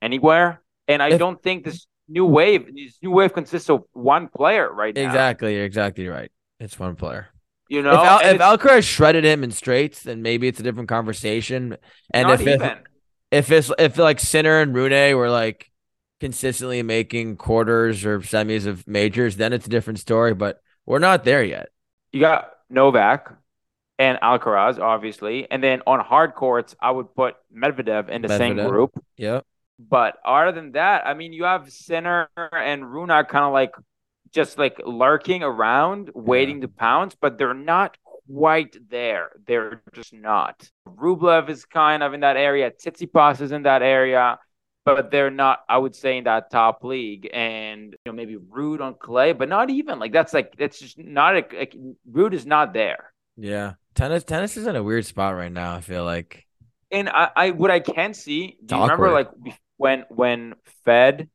anywhere, 0.00 0.62
and 0.88 1.02
I 1.02 1.10
If- 1.10 1.18
don't 1.18 1.40
think 1.42 1.64
this 1.64 1.86
new 2.08 2.24
wave, 2.24 2.66
this 2.74 2.98
new 3.02 3.10
wave 3.10 3.32
consists 3.32 3.70
of 3.70 3.84
one 3.92 4.28
player 4.28 4.72
right 4.72 4.94
now. 4.94 5.06
Exactly, 5.06 5.54
you're 5.54 5.64
exactly 5.64 6.08
right. 6.08 6.30
It's 6.58 6.78
one 6.78 6.96
player. 6.96 7.28
You 7.68 7.82
know, 7.82 7.92
if, 7.92 7.98
Al- 7.98 8.34
if 8.34 8.40
Alcaraz 8.40 8.82
shredded 8.82 9.24
him 9.24 9.44
in 9.44 9.52
straights, 9.52 10.02
then 10.02 10.22
maybe 10.22 10.48
it's 10.48 10.58
a 10.58 10.62
different 10.64 10.88
conversation. 10.88 11.76
And 12.12 12.30
if 12.30 12.44
if, 12.44 12.78
if 13.30 13.52
it's 13.52 13.70
if 13.78 13.96
like 13.96 14.18
Sinner 14.18 14.60
and 14.60 14.74
Rune 14.74 15.16
were 15.16 15.30
like 15.30 15.70
consistently 16.18 16.82
making 16.82 17.36
quarters 17.36 18.04
or 18.04 18.18
semis 18.20 18.66
of 18.66 18.86
majors, 18.88 19.36
then 19.36 19.52
it's 19.52 19.66
a 19.66 19.70
different 19.70 20.00
story. 20.00 20.34
But 20.34 20.60
we're 20.90 20.98
not 20.98 21.22
there 21.22 21.44
yet. 21.44 21.68
you 22.10 22.18
got 22.18 22.50
Novak 22.68 23.32
and 23.96 24.18
Alcaraz, 24.20 24.80
obviously, 24.80 25.48
and 25.48 25.62
then 25.62 25.82
on 25.86 26.00
hard 26.00 26.34
courts, 26.34 26.74
I 26.80 26.90
would 26.90 27.14
put 27.14 27.36
Medvedev 27.56 28.08
in 28.08 28.22
the 28.22 28.36
same 28.36 28.56
group. 28.56 28.90
Yeah. 29.16 29.42
But 29.78 30.16
other 30.24 30.50
than 30.50 30.72
that, 30.72 31.06
I 31.06 31.14
mean, 31.14 31.32
you 31.32 31.44
have 31.44 31.70
Sinner 31.70 32.28
and 32.36 32.92
Rune 32.92 33.08
kind 33.08 33.44
of 33.44 33.52
like 33.52 33.70
just 34.32 34.58
like 34.58 34.80
lurking 34.84 35.44
around, 35.44 36.10
waiting 36.12 36.62
to 36.62 36.68
pounce, 36.68 37.14
but 37.14 37.38
they're 37.38 37.54
not 37.54 37.96
quite 38.28 38.76
there. 38.90 39.30
They're 39.46 39.82
just 39.92 40.12
not. 40.12 40.68
Rublev 40.88 41.48
is 41.50 41.66
kind 41.66 42.02
of 42.02 42.14
in 42.14 42.20
that 42.20 42.36
area. 42.36 42.72
Tsitsipas 42.72 43.40
is 43.40 43.52
in 43.52 43.62
that 43.62 43.82
area, 43.82 44.40
but 44.94 45.10
they're 45.10 45.30
not. 45.30 45.60
I 45.68 45.78
would 45.78 45.94
say 45.94 46.18
in 46.18 46.24
that 46.24 46.50
top 46.50 46.84
league, 46.84 47.28
and 47.32 47.92
you 47.92 47.98
know 48.06 48.12
maybe 48.12 48.36
Ruud 48.36 48.80
on 48.80 48.94
clay, 48.94 49.32
but 49.32 49.48
not 49.48 49.70
even 49.70 49.98
like 49.98 50.12
that's 50.12 50.32
like 50.32 50.56
that's 50.56 50.78
just 50.78 50.98
not 50.98 51.36
a 51.36 51.44
like, 51.56 51.76
Ruud 52.10 52.32
is 52.32 52.46
not 52.46 52.72
there. 52.72 53.12
Yeah. 53.36 53.74
Tennis 53.94 54.24
tennis 54.24 54.56
is 54.56 54.66
in 54.66 54.76
a 54.76 54.82
weird 54.82 55.04
spot 55.04 55.34
right 55.34 55.52
now. 55.52 55.74
I 55.74 55.80
feel 55.80 56.04
like. 56.04 56.46
And 56.90 57.08
I, 57.08 57.30
I 57.34 57.50
what 57.50 57.70
I 57.70 57.80
can 57.80 58.14
see, 58.14 58.56
do 58.64 58.76
you 58.76 58.82
remember 58.82 59.10
like 59.10 59.30
when 59.76 60.04
when 60.08 60.54
Fed 60.84 61.28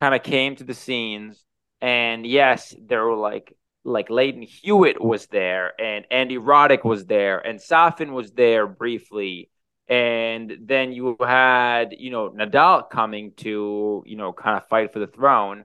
kind 0.00 0.14
of 0.14 0.22
came 0.22 0.56
to 0.56 0.64
the 0.64 0.74
scenes, 0.74 1.42
and 1.80 2.26
yes, 2.26 2.74
there 2.80 3.04
were 3.04 3.16
like 3.16 3.56
like 3.84 4.10
Lleyton 4.10 4.42
Hewitt 4.42 5.00
was 5.02 5.26
there, 5.26 5.72
and 5.80 6.04
Andy 6.10 6.36
Roddick 6.36 6.84
was 6.84 7.06
there, 7.06 7.38
and 7.38 7.60
Safin 7.60 8.12
was 8.12 8.32
there 8.32 8.66
briefly, 8.66 9.50
And 9.88 10.56
then 10.62 10.92
you 10.92 11.16
had, 11.20 11.94
you 11.98 12.10
know, 12.10 12.30
Nadal 12.30 12.90
coming 12.90 13.32
to, 13.38 14.02
you 14.06 14.16
know, 14.16 14.32
kind 14.32 14.56
of 14.56 14.66
fight 14.68 14.92
for 14.92 14.98
the 14.98 15.06
throne. 15.06 15.64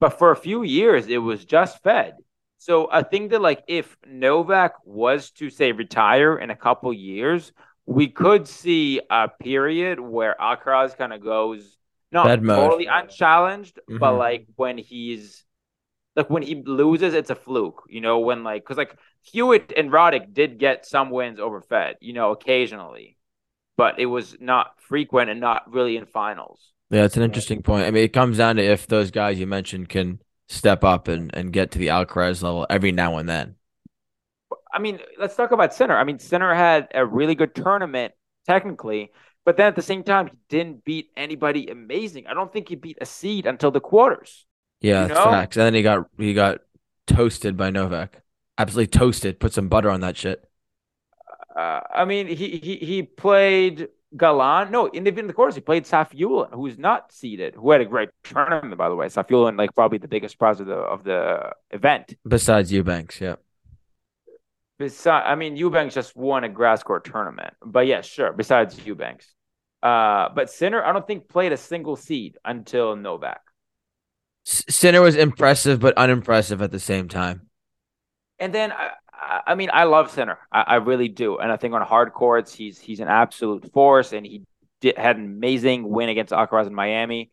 But 0.00 0.18
for 0.18 0.30
a 0.32 0.36
few 0.36 0.62
years, 0.62 1.06
it 1.08 1.18
was 1.18 1.44
just 1.44 1.82
Fed. 1.82 2.14
So 2.58 2.88
I 2.90 3.02
think 3.02 3.30
that 3.30 3.42
like 3.42 3.64
if 3.68 3.96
Novak 4.06 4.74
was 4.84 5.30
to 5.32 5.50
say 5.50 5.72
retire 5.72 6.38
in 6.38 6.50
a 6.50 6.56
couple 6.56 6.92
years, 6.92 7.52
we 7.86 8.08
could 8.08 8.48
see 8.48 9.00
a 9.10 9.28
period 9.28 10.00
where 10.00 10.36
Alcaraz 10.40 10.96
kind 10.96 11.12
of 11.12 11.22
goes 11.22 11.78
not 12.12 12.48
totally 12.48 12.86
unchallenged, 12.86 13.78
but 13.98 14.12
Mhm. 14.12 14.16
like 14.16 14.46
when 14.56 14.78
he's 14.78 15.44
like 16.16 16.30
when 16.30 16.42
he 16.42 16.62
loses, 16.64 17.14
it's 17.14 17.30
a 17.30 17.34
fluke, 17.34 17.84
you 17.88 18.00
know, 18.00 18.18
when 18.20 18.42
like 18.44 18.62
because 18.62 18.78
like 18.78 18.96
Hewitt 19.22 19.72
and 19.76 19.90
Roddick 19.90 20.32
did 20.32 20.58
get 20.58 20.86
some 20.86 21.10
wins 21.10 21.38
over 21.40 21.60
Fed, 21.60 21.96
you 22.00 22.12
know, 22.12 22.30
occasionally, 22.32 23.15
but 23.76 23.98
it 23.98 24.06
was 24.06 24.36
not 24.40 24.80
frequent 24.80 25.30
and 25.30 25.40
not 25.40 25.72
really 25.72 25.96
in 25.96 26.06
finals. 26.06 26.60
Yeah, 26.90 27.04
it's 27.04 27.16
an 27.16 27.22
interesting 27.22 27.62
point. 27.62 27.86
I 27.86 27.90
mean, 27.90 28.04
it 28.04 28.12
comes 28.12 28.38
down 28.38 28.56
to 28.56 28.62
if 28.62 28.86
those 28.86 29.10
guys 29.10 29.38
you 29.38 29.46
mentioned 29.46 29.88
can 29.88 30.20
step 30.48 30.84
up 30.84 31.08
and, 31.08 31.34
and 31.34 31.52
get 31.52 31.72
to 31.72 31.78
the 31.78 31.88
Alcaraz 31.88 32.42
level 32.42 32.66
every 32.70 32.92
now 32.92 33.18
and 33.18 33.28
then. 33.28 33.56
I 34.72 34.78
mean, 34.78 35.00
let's 35.18 35.34
talk 35.34 35.50
about 35.50 35.74
Sinner. 35.74 35.96
I 35.96 36.04
mean, 36.04 36.18
Sinner 36.18 36.54
had 36.54 36.88
a 36.94 37.04
really 37.04 37.34
good 37.34 37.54
tournament 37.54 38.14
technically, 38.46 39.10
but 39.44 39.56
then 39.56 39.66
at 39.66 39.74
the 39.74 39.82
same 39.82 40.04
time, 40.04 40.28
he 40.28 40.36
didn't 40.48 40.84
beat 40.84 41.10
anybody 41.16 41.66
amazing. 41.68 42.26
I 42.26 42.34
don't 42.34 42.52
think 42.52 42.68
he 42.68 42.76
beat 42.76 42.98
a 43.00 43.06
seed 43.06 43.46
until 43.46 43.70
the 43.70 43.80
quarters. 43.80 44.44
Yeah, 44.80 45.08
You 45.08 45.14
know? 45.14 45.24
facts. 45.24 45.56
And 45.56 45.66
then 45.66 45.74
he 45.74 45.82
got 45.82 46.06
he 46.18 46.34
got 46.34 46.58
toasted 47.06 47.56
by 47.56 47.70
Novak. 47.70 48.22
Absolutely 48.58 48.88
toasted. 48.88 49.40
Put 49.40 49.52
some 49.52 49.68
butter 49.68 49.90
on 49.90 50.00
that 50.00 50.16
shit. 50.16 50.45
Uh, 51.56 51.80
I 51.94 52.04
mean, 52.04 52.26
he 52.26 52.58
he 52.58 52.76
he 52.76 53.02
played 53.02 53.88
Galan. 54.14 54.70
No, 54.70 54.86
in 54.86 55.04
the, 55.04 55.18
in 55.18 55.26
the 55.26 55.32
quarters, 55.32 55.54
he 55.54 55.62
played 55.62 55.84
Safiullin, 55.84 56.52
who's 56.52 56.78
not 56.78 57.12
seeded, 57.12 57.54
who 57.54 57.70
had 57.70 57.80
a 57.80 57.86
great 57.86 58.10
tournament, 58.24 58.76
by 58.76 58.90
the 58.90 58.94
way. 58.94 59.06
Safiullin, 59.06 59.56
like 59.56 59.74
probably 59.74 59.98
the 59.98 60.08
biggest 60.08 60.38
prize 60.38 60.60
of 60.60 60.66
the 60.66 60.74
of 60.74 61.02
the 61.04 61.52
event. 61.70 62.14
Besides 62.28 62.70
Eubanks, 62.70 63.20
yeah. 63.20 63.36
Besides, 64.78 65.24
I 65.26 65.34
mean, 65.34 65.56
Eubanks 65.56 65.94
just 65.94 66.14
won 66.14 66.44
a 66.44 66.50
grass 66.50 66.82
court 66.82 67.06
tournament, 67.06 67.54
but 67.64 67.86
yeah, 67.86 68.02
sure. 68.02 68.34
Besides 68.34 68.78
Eubanks, 68.84 69.34
uh, 69.82 70.28
but 70.34 70.50
Sinner, 70.50 70.84
I 70.84 70.92
don't 70.92 71.06
think 71.06 71.26
played 71.26 71.52
a 71.52 71.56
single 71.56 71.96
seed 71.96 72.36
until 72.44 72.96
Novak. 72.96 73.40
Sinner 74.44 75.00
was 75.00 75.16
impressive 75.16 75.80
but 75.80 75.96
unimpressive 75.96 76.60
at 76.60 76.70
the 76.70 76.78
same 76.78 77.08
time. 77.08 77.48
And 78.38 78.54
then 78.54 78.70
I, 78.70 78.90
I- 79.46 79.54
mean, 79.54 79.70
I 79.72 79.84
love 79.84 80.10
Sinner. 80.10 80.38
I, 80.52 80.62
I 80.62 80.74
really 80.76 81.08
do. 81.08 81.38
And 81.38 81.50
I 81.50 81.56
think 81.56 81.74
on 81.74 81.82
hard 81.82 82.12
courts, 82.12 82.54
he's 82.54 82.78
he's 82.78 83.00
an 83.00 83.08
absolute 83.08 83.72
force. 83.72 84.12
And 84.12 84.26
he 84.26 84.44
did, 84.80 84.98
had 84.98 85.16
an 85.16 85.24
amazing 85.24 85.88
win 85.88 86.08
against 86.08 86.32
Alcaraz 86.32 86.66
in 86.66 86.74
Miami. 86.74 87.30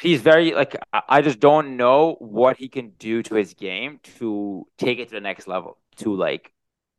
He's 0.00 0.20
very 0.20 0.52
like 0.52 0.76
I 1.08 1.22
just 1.22 1.38
don't 1.38 1.76
know 1.76 2.16
what 2.18 2.56
he 2.56 2.68
can 2.68 2.90
do 2.98 3.22
to 3.24 3.34
his 3.34 3.54
game 3.54 4.00
to 4.18 4.66
take 4.78 4.98
it 4.98 5.08
to 5.08 5.14
the 5.14 5.20
next 5.20 5.46
level 5.46 5.78
to 5.96 6.14
like 6.14 6.52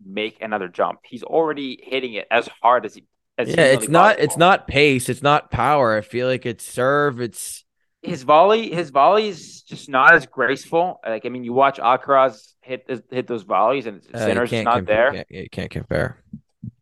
make 0.05 0.41
another 0.41 0.67
jump. 0.67 0.99
He's 1.03 1.23
already 1.23 1.79
hitting 1.83 2.13
it 2.13 2.27
as 2.31 2.47
hard 2.61 2.85
as 2.85 2.95
he 2.95 3.05
as 3.37 3.49
Yeah, 3.49 3.65
it's 3.65 3.89
not 3.89 4.19
it's 4.19 4.37
not 4.37 4.67
pace, 4.67 5.09
it's 5.09 5.23
not 5.23 5.51
power. 5.51 5.97
I 5.97 6.01
feel 6.01 6.27
like 6.27 6.45
it's 6.45 6.65
serve, 6.65 7.19
it's 7.19 7.65
his 8.03 8.23
volley 8.23 8.69
his 8.73 8.89
volley 8.89 9.29
is 9.29 9.61
just 9.61 9.89
not 9.89 10.13
as 10.13 10.25
graceful. 10.25 10.99
Like 11.05 11.25
I 11.25 11.29
mean, 11.29 11.43
you 11.43 11.53
watch 11.53 11.77
Alcaraz 11.79 12.53
hit 12.61 12.85
hit 13.09 13.27
those 13.27 13.43
volleys 13.43 13.85
and 13.85 14.01
uh, 14.13 14.19
you 14.19 14.25
Sinner's 14.25 14.49
just 14.49 14.63
can't 14.63 14.75
compare, 14.75 14.85
there. 14.85 15.13
Can't, 15.13 15.31
you 15.31 15.49
can't 15.49 15.71
compare. 15.71 16.23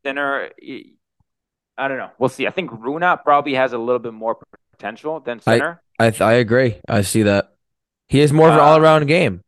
Sinner, 0.04 0.50
I 1.78 1.88
don't 1.88 1.98
know. 1.98 2.10
We'll 2.18 2.30
see. 2.30 2.48
I 2.48 2.52
think 2.52 2.72
Rune 2.72 3.04
probably 3.24 3.54
has 3.54 3.74
a 3.74 3.78
little 3.78 4.00
bit 4.00 4.14
more 4.14 4.38
potential 4.74 5.20
than 5.20 5.40
I- 5.46 5.58
Sinner. 5.58 5.82
I 6.00 6.14
I 6.20 6.34
agree. 6.34 6.82
I 6.90 7.02
see 7.02 7.24
that. 7.24 7.54
He 8.10 8.20
has 8.20 8.34
more 8.34 8.48
of 8.48 8.56
an 8.56 8.60
Uh, 8.60 8.64
all 8.64 8.78
around 8.78 9.06
game. 9.06 9.44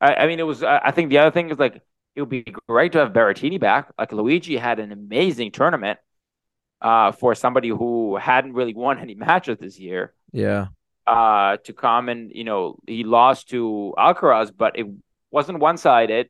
I, 0.00 0.14
I 0.14 0.26
mean, 0.26 0.38
it 0.38 0.46
was. 0.46 0.62
I 0.62 0.80
I 0.84 0.90
think 0.92 1.10
the 1.10 1.18
other 1.18 1.32
thing 1.32 1.50
is 1.50 1.58
like 1.58 1.82
it 2.14 2.20
would 2.20 2.30
be 2.30 2.44
great 2.68 2.92
to 2.92 2.98
have 2.98 3.12
Berrettini 3.12 3.58
back. 3.58 3.90
Like 3.98 4.12
Luigi 4.12 4.56
had 4.56 4.78
an 4.78 4.92
amazing 4.92 5.50
tournament 5.50 5.98
uh, 6.80 7.12
for 7.12 7.34
somebody 7.34 7.68
who 7.68 8.16
hadn't 8.16 8.52
really 8.52 8.74
won 8.74 8.98
any 8.98 9.14
matches 9.26 9.58
this 9.58 9.78
year. 9.78 10.12
Yeah. 10.32 10.66
Uh, 11.04 11.56
to 11.64 11.72
come 11.72 12.08
and 12.08 12.30
you 12.32 12.44
know 12.44 12.78
he 12.86 13.02
lost 13.02 13.48
to 13.50 13.92
Alcaraz, 13.98 14.52
but 14.56 14.78
it 14.78 14.86
wasn't 15.32 15.58
one 15.58 15.76
sided. 15.76 16.28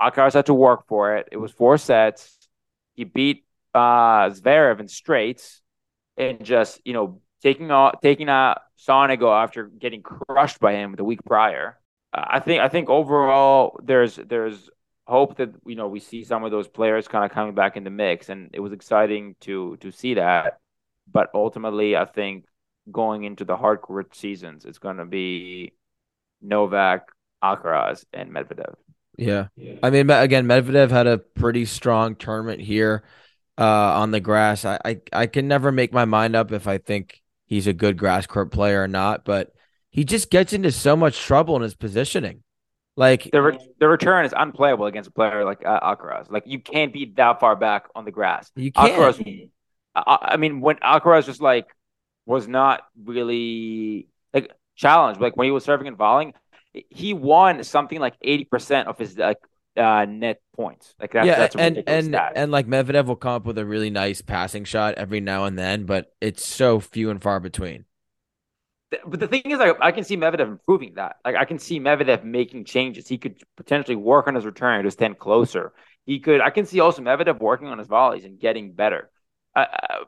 Alcaraz 0.00 0.32
had 0.32 0.46
to 0.46 0.54
work 0.54 0.86
for 0.88 1.16
it. 1.16 1.28
It 1.30 1.36
was 1.36 1.52
four 1.52 1.76
sets. 1.76 2.48
He 2.94 3.04
beat 3.04 3.44
uh, 3.74 4.30
Zverev 4.30 4.80
in 4.80 4.88
straights, 4.88 5.60
and 6.16 6.42
just 6.42 6.80
you 6.86 6.94
know 6.94 7.20
taking 7.42 7.70
out 7.70 8.00
taking 8.00 8.30
out 8.30 8.62
Sonego 8.78 9.30
after 9.30 9.64
getting 9.66 10.02
crushed 10.02 10.58
by 10.58 10.72
him 10.72 10.94
the 10.96 11.04
week 11.04 11.22
prior. 11.24 11.78
I 12.12 12.40
think 12.40 12.62
I 12.62 12.68
think 12.68 12.88
overall 12.88 13.78
there's 13.82 14.16
there's 14.16 14.70
hope 15.06 15.36
that 15.36 15.50
you 15.66 15.74
know 15.74 15.88
we 15.88 16.00
see 16.00 16.24
some 16.24 16.44
of 16.44 16.50
those 16.50 16.68
players 16.68 17.08
kind 17.08 17.24
of 17.24 17.30
coming 17.30 17.54
back 17.54 17.76
in 17.76 17.84
the 17.84 17.90
mix, 17.90 18.28
and 18.28 18.50
it 18.52 18.60
was 18.60 18.72
exciting 18.72 19.36
to 19.40 19.76
to 19.78 19.90
see 19.90 20.14
that. 20.14 20.58
But 21.10 21.30
ultimately, 21.34 21.96
I 21.96 22.06
think 22.06 22.46
going 22.90 23.24
into 23.24 23.44
the 23.44 23.56
hard 23.56 23.80
court 23.80 24.14
seasons, 24.14 24.64
it's 24.64 24.78
going 24.78 24.98
to 24.98 25.04
be 25.06 25.72
Novak, 26.42 27.08
Alcaraz, 27.42 28.04
and 28.12 28.30
Medvedev. 28.30 28.74
Yeah. 29.16 29.46
I 29.82 29.90
mean, 29.90 30.10
again, 30.10 30.46
Medvedev 30.46 30.90
had 30.90 31.06
a 31.06 31.18
pretty 31.18 31.64
strong 31.66 32.16
tournament 32.16 32.60
here 32.60 33.04
uh, 33.56 33.64
on 33.64 34.10
the 34.10 34.20
grass. 34.20 34.64
I, 34.64 34.78
I 34.84 35.00
I 35.12 35.26
can 35.26 35.46
never 35.46 35.70
make 35.70 35.92
my 35.92 36.04
mind 36.04 36.34
up 36.34 36.50
if 36.52 36.66
I 36.66 36.78
think 36.78 37.22
he's 37.46 37.66
a 37.66 37.72
good 37.72 37.96
grass 37.96 38.26
court 38.26 38.50
player 38.50 38.82
or 38.82 38.88
not, 38.88 39.24
but 39.24 39.52
he 39.90 40.04
just 40.04 40.30
gets 40.30 40.52
into 40.52 40.72
so 40.72 40.96
much 40.96 41.20
trouble 41.20 41.54
in 41.56 41.62
his 41.62 41.74
positioning. 41.74 42.42
Like, 42.96 43.28
The 43.32 43.42
re- 43.42 43.70
the 43.78 43.88
return 43.88 44.24
is 44.24 44.34
unplayable 44.36 44.86
against 44.86 45.08
a 45.08 45.12
player 45.12 45.44
like 45.44 45.64
uh, 45.64 45.80
Alcaraz. 45.80 46.30
Like 46.30 46.44
you 46.46 46.58
can't 46.60 46.92
be 46.92 47.12
that 47.16 47.40
far 47.40 47.54
back 47.56 47.86
on 47.94 48.04
the 48.04 48.10
grass. 48.12 48.50
you 48.56 48.72
can't. 48.72 48.92
Alcaraz, 48.92 49.50
I, 49.94 50.18
I 50.32 50.36
mean, 50.36 50.60
when 50.60 50.76
Alcaraz 50.76 51.26
just 51.26 51.40
like 51.40 51.66
was 52.26 52.48
not 52.48 52.82
really 53.02 54.08
like 54.32 54.52
challenged, 54.76 55.20
like 55.20 55.36
when 55.36 55.46
he 55.46 55.50
was 55.50 55.64
serving 55.64 55.88
and 55.88 55.96
volleying, 55.96 56.34
he 56.72 57.14
won 57.14 57.64
something 57.64 58.00
like 58.00 58.14
eighty 58.22 58.44
percent 58.44 58.88
of 58.88 58.98
his 58.98 59.16
like 59.16 59.38
uh, 59.76 60.06
net 60.08 60.40
points. 60.56 60.94
Like 61.00 61.12
that's 61.12 61.26
yeah, 61.26 61.36
that's 61.36 61.56
and 61.56 61.82
and 61.86 62.06
stat. 62.06 62.32
and 62.36 62.50
like 62.50 62.66
Medvedev 62.66 63.06
will 63.06 63.16
come 63.16 63.34
up 63.34 63.46
with 63.46 63.58
a 63.58 63.66
really 63.66 63.90
nice 63.90 64.22
passing 64.22 64.64
shot 64.64 64.94
every 64.94 65.20
now 65.20 65.44
and 65.44 65.58
then, 65.58 65.84
but 65.84 66.12
it's 66.20 66.46
so 66.46 66.80
few 66.80 67.10
and 67.10 67.22
far 67.22 67.40
between. 67.40 67.84
But 69.06 69.18
the 69.18 69.26
thing 69.26 69.42
is, 69.46 69.58
like, 69.58 69.76
I 69.80 69.90
can 69.90 70.04
see 70.04 70.16
Medvedev 70.16 70.46
improving 70.46 70.94
that. 70.94 71.16
Like, 71.24 71.34
I 71.34 71.46
can 71.46 71.58
see 71.58 71.80
Medvedev 71.80 72.22
making 72.22 72.64
changes. 72.64 73.08
He 73.08 73.18
could 73.18 73.40
potentially 73.56 73.96
work 73.96 74.28
on 74.28 74.36
his 74.36 74.44
return 74.44 74.84
to 74.84 74.90
stand 74.90 75.18
closer. 75.18 75.72
He 76.06 76.20
could. 76.20 76.40
I 76.40 76.50
can 76.50 76.66
see 76.66 76.78
also 76.78 77.02
Medvedev 77.02 77.40
working 77.40 77.68
on 77.68 77.78
his 77.78 77.88
volleys 77.88 78.24
and 78.24 78.38
getting 78.38 78.72
better. 78.72 79.10
Uh, 79.56 79.66
uh, 79.72 80.04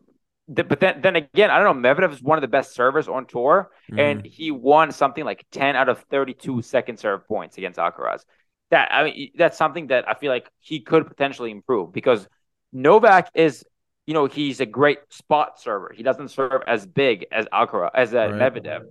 th- 0.55 0.69
but 0.69 0.81
then, 0.81 1.01
then 1.03 1.17
again, 1.17 1.51
I 1.51 1.59
don't 1.63 1.83
know. 1.83 1.89
Medvedev 1.89 2.13
is 2.13 2.23
one 2.23 2.39
of 2.39 2.43
the 2.43 2.49
best 2.49 2.75
servers 2.75 3.09
on 3.09 3.27
tour, 3.27 3.71
and 3.97 4.23
Mhm. 4.23 4.27
he 4.27 4.51
won 4.51 4.93
something 4.93 5.25
like 5.25 5.45
ten 5.51 5.77
out 5.77 5.89
of 5.89 6.01
thirty-two 6.11 6.63
second 6.63 6.99
serve 6.99 7.27
points 7.27 7.59
against 7.59 7.79
Alcaraz. 7.79 8.25
That 8.71 8.93
I 8.93 9.05
mean, 9.05 9.31
that's 9.37 9.57
something 9.59 9.89
that 9.89 10.09
I 10.09 10.15
feel 10.15 10.31
like 10.33 10.51
he 10.61 10.81
could 10.81 11.07
potentially 11.07 11.51
improve 11.51 11.93
because 11.93 12.29
Novak 12.73 13.31
is, 13.35 13.65
you 14.07 14.15
know, 14.15 14.27
he's 14.27 14.61
a 14.61 14.67
great 14.67 14.99
spot 15.11 15.61
server. 15.61 15.93
He 15.95 16.03
doesn't 16.03 16.29
serve 16.29 16.63
as 16.67 16.87
big 16.87 17.27
as 17.33 17.47
Alcaraz 17.47 17.91
as 17.95 18.15
uh, 18.15 18.29
Right. 18.29 18.53
Medvedev, 18.53 18.87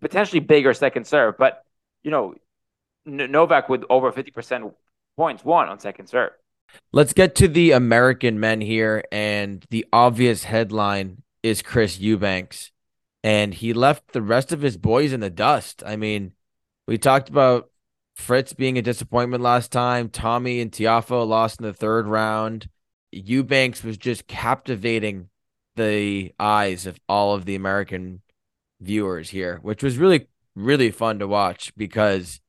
potentially 0.00 0.40
bigger 0.40 0.74
second 0.74 1.06
serve, 1.06 1.36
but 1.38 1.62
you 2.02 2.10
know, 2.10 2.34
Novak 3.06 3.68
with 3.68 3.84
over 3.90 4.12
fifty 4.12 4.30
percent 4.30 4.72
points 5.16 5.44
won 5.44 5.68
on 5.68 5.78
second 5.78 6.06
serve. 6.08 6.32
Let's 6.92 7.12
get 7.12 7.34
to 7.36 7.48
the 7.48 7.72
American 7.72 8.40
men 8.40 8.60
here, 8.60 9.04
and 9.12 9.64
the 9.70 9.86
obvious 9.92 10.44
headline 10.44 11.22
is 11.42 11.62
Chris 11.62 11.98
Eubanks, 11.98 12.70
and 13.22 13.54
he 13.54 13.72
left 13.72 14.12
the 14.12 14.22
rest 14.22 14.52
of 14.52 14.62
his 14.62 14.76
boys 14.76 15.12
in 15.12 15.20
the 15.20 15.30
dust. 15.30 15.82
I 15.84 15.96
mean, 15.96 16.32
we 16.86 16.98
talked 16.98 17.28
about 17.28 17.70
Fritz 18.14 18.52
being 18.52 18.78
a 18.78 18.82
disappointment 18.82 19.42
last 19.42 19.70
time. 19.70 20.08
Tommy 20.08 20.60
and 20.60 20.72
Tiafoe 20.72 21.26
lost 21.26 21.60
in 21.60 21.66
the 21.66 21.72
third 21.72 22.06
round. 22.06 22.68
Eubanks 23.12 23.84
was 23.84 23.96
just 23.96 24.26
captivating 24.26 25.28
the 25.76 26.32
eyes 26.38 26.86
of 26.86 26.98
all 27.08 27.34
of 27.34 27.44
the 27.44 27.54
American 27.54 28.22
viewers 28.80 29.30
here, 29.30 29.58
which 29.62 29.82
was 29.82 29.98
really, 29.98 30.26
really 30.54 30.90
fun 30.90 31.18
to 31.18 31.28
watch 31.28 31.72
because 31.76 32.40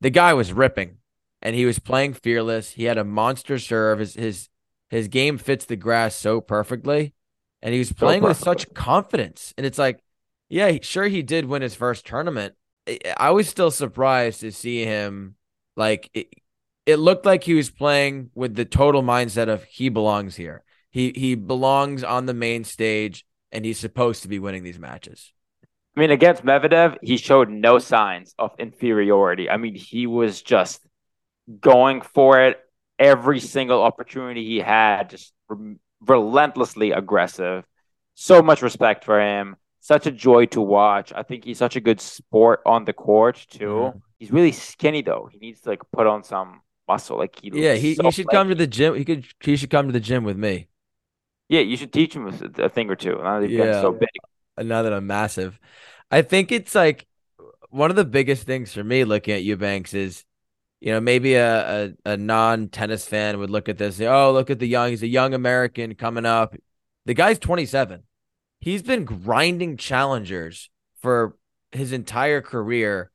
the 0.00 0.10
guy 0.10 0.34
was 0.34 0.52
ripping 0.52 0.98
and 1.42 1.54
he 1.54 1.64
was 1.64 1.78
playing 1.78 2.14
fearless. 2.14 2.72
He 2.72 2.84
had 2.84 2.98
a 2.98 3.04
monster 3.04 3.58
serve. 3.58 3.98
His 3.98 4.14
his 4.14 4.48
his 4.88 5.08
game 5.08 5.38
fits 5.38 5.64
the 5.64 5.76
grass 5.76 6.14
so 6.14 6.40
perfectly, 6.40 7.14
and 7.62 7.72
he 7.72 7.78
was 7.78 7.92
playing 7.92 8.22
with 8.22 8.36
such 8.36 8.72
confidence. 8.74 9.52
And 9.56 9.66
it's 9.66 9.78
like, 9.78 10.00
yeah, 10.48 10.78
sure 10.82 11.08
he 11.08 11.22
did 11.22 11.44
win 11.46 11.62
his 11.62 11.74
first 11.74 12.06
tournament. 12.06 12.54
I, 12.88 12.98
I 13.16 13.30
was 13.30 13.48
still 13.48 13.70
surprised 13.70 14.40
to 14.40 14.52
see 14.52 14.84
him 14.84 15.36
like 15.76 16.10
it, 16.14 16.28
it 16.86 16.96
looked 16.96 17.26
like 17.26 17.44
he 17.44 17.54
was 17.54 17.70
playing 17.70 18.30
with 18.34 18.54
the 18.54 18.64
total 18.64 19.02
mindset 19.02 19.48
of 19.48 19.64
he 19.64 19.88
belongs 19.88 20.36
here. 20.36 20.62
He 20.90 21.12
he 21.14 21.34
belongs 21.34 22.04
on 22.04 22.26
the 22.26 22.34
main 22.34 22.64
stage, 22.64 23.26
and 23.52 23.64
he's 23.64 23.78
supposed 23.78 24.22
to 24.22 24.28
be 24.28 24.38
winning 24.38 24.62
these 24.62 24.78
matches. 24.78 25.32
I 25.96 26.00
mean, 26.00 26.10
against 26.10 26.44
Medvedev, 26.44 26.98
he 27.02 27.16
showed 27.16 27.48
no 27.48 27.78
signs 27.78 28.34
of 28.38 28.52
inferiority. 28.58 29.48
I 29.48 29.56
mean, 29.56 29.74
he 29.74 30.06
was 30.06 30.42
just 30.42 30.85
going 31.60 32.00
for 32.00 32.40
it 32.40 32.58
every 32.98 33.40
single 33.40 33.82
opportunity 33.82 34.44
he 34.44 34.58
had, 34.58 35.10
just 35.10 35.32
re- 35.48 35.76
relentlessly 36.00 36.92
aggressive. 36.92 37.64
So 38.14 38.42
much 38.42 38.62
respect 38.62 39.04
for 39.04 39.20
him. 39.20 39.56
Such 39.80 40.06
a 40.06 40.10
joy 40.10 40.46
to 40.46 40.60
watch. 40.60 41.12
I 41.14 41.22
think 41.22 41.44
he's 41.44 41.58
such 41.58 41.76
a 41.76 41.80
good 41.80 42.00
sport 42.00 42.60
on 42.66 42.84
the 42.84 42.92
court 42.92 43.46
too. 43.50 43.94
He's 44.18 44.32
really 44.32 44.52
skinny 44.52 45.02
though. 45.02 45.28
He 45.30 45.38
needs 45.38 45.60
to 45.62 45.70
like 45.70 45.82
put 45.92 46.06
on 46.06 46.24
some 46.24 46.62
muscle. 46.88 47.18
Like 47.18 47.38
he 47.40 47.50
Yeah, 47.50 47.74
he, 47.74 47.94
so 47.94 48.02
he 48.02 48.10
should 48.10 48.30
come 48.30 48.48
to 48.48 48.54
the 48.54 48.66
gym. 48.66 48.94
He 48.94 49.04
could 49.04 49.26
he 49.40 49.56
should 49.56 49.70
come 49.70 49.86
to 49.86 49.92
the 49.92 50.00
gym 50.00 50.24
with 50.24 50.36
me. 50.36 50.68
Yeah, 51.48 51.60
you 51.60 51.76
should 51.76 51.92
teach 51.92 52.14
him 52.14 52.26
a, 52.26 52.64
a 52.64 52.68
thing 52.68 52.90
or 52.90 52.96
two. 52.96 53.16
Now 53.22 53.40
that 53.40 53.50
he's 53.50 53.58
Yeah. 53.58 53.80
so 53.80 53.92
big. 53.92 54.08
Uh, 54.58 54.62
now 54.62 54.82
that 54.82 54.92
I'm 54.92 55.06
massive. 55.06 55.60
I 56.10 56.22
think 56.22 56.52
it's 56.52 56.74
like 56.74 57.06
one 57.70 57.90
of 57.90 57.96
the 57.96 58.06
biggest 58.06 58.44
things 58.46 58.74
for 58.74 58.84
me 58.84 59.04
looking 59.04 59.34
at 59.34 59.44
Eubanks 59.44 59.94
is, 59.94 60.25
you 60.80 60.92
know, 60.92 61.00
maybe 61.00 61.34
a, 61.34 61.86
a, 61.86 61.92
a 62.04 62.16
non 62.16 62.68
tennis 62.68 63.06
fan 63.06 63.38
would 63.38 63.50
look 63.50 63.68
at 63.68 63.78
this, 63.78 63.94
and 63.94 63.94
say, 63.94 64.06
oh, 64.06 64.32
look 64.32 64.50
at 64.50 64.58
the 64.58 64.68
young, 64.68 64.90
he's 64.90 65.02
a 65.02 65.08
young 65.08 65.34
American 65.34 65.94
coming 65.94 66.26
up. 66.26 66.54
The 67.06 67.14
guy's 67.14 67.38
27. 67.38 68.02
He's 68.60 68.82
been 68.82 69.04
grinding 69.04 69.76
challengers 69.76 70.70
for 71.02 71.36
his 71.72 71.92
entire 71.92 72.40
career 72.40 73.10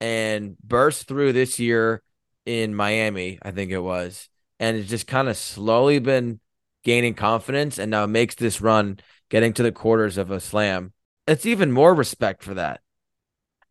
and 0.00 0.56
burst 0.58 1.06
through 1.08 1.32
this 1.32 1.58
year 1.58 2.02
in 2.44 2.74
Miami, 2.74 3.38
I 3.42 3.50
think 3.50 3.72
it 3.72 3.78
was, 3.80 4.28
and 4.60 4.76
it's 4.76 4.88
just 4.88 5.06
kind 5.06 5.28
of 5.28 5.36
slowly 5.36 5.98
been 5.98 6.40
gaining 6.84 7.14
confidence 7.14 7.78
and 7.78 7.90
now 7.90 8.06
makes 8.06 8.36
this 8.36 8.60
run 8.60 8.98
getting 9.28 9.52
to 9.54 9.62
the 9.62 9.72
quarters 9.72 10.16
of 10.18 10.30
a 10.30 10.38
slam. 10.38 10.92
It's 11.26 11.46
even 11.46 11.72
more 11.72 11.92
respect 11.92 12.44
for 12.44 12.54
that. 12.54 12.80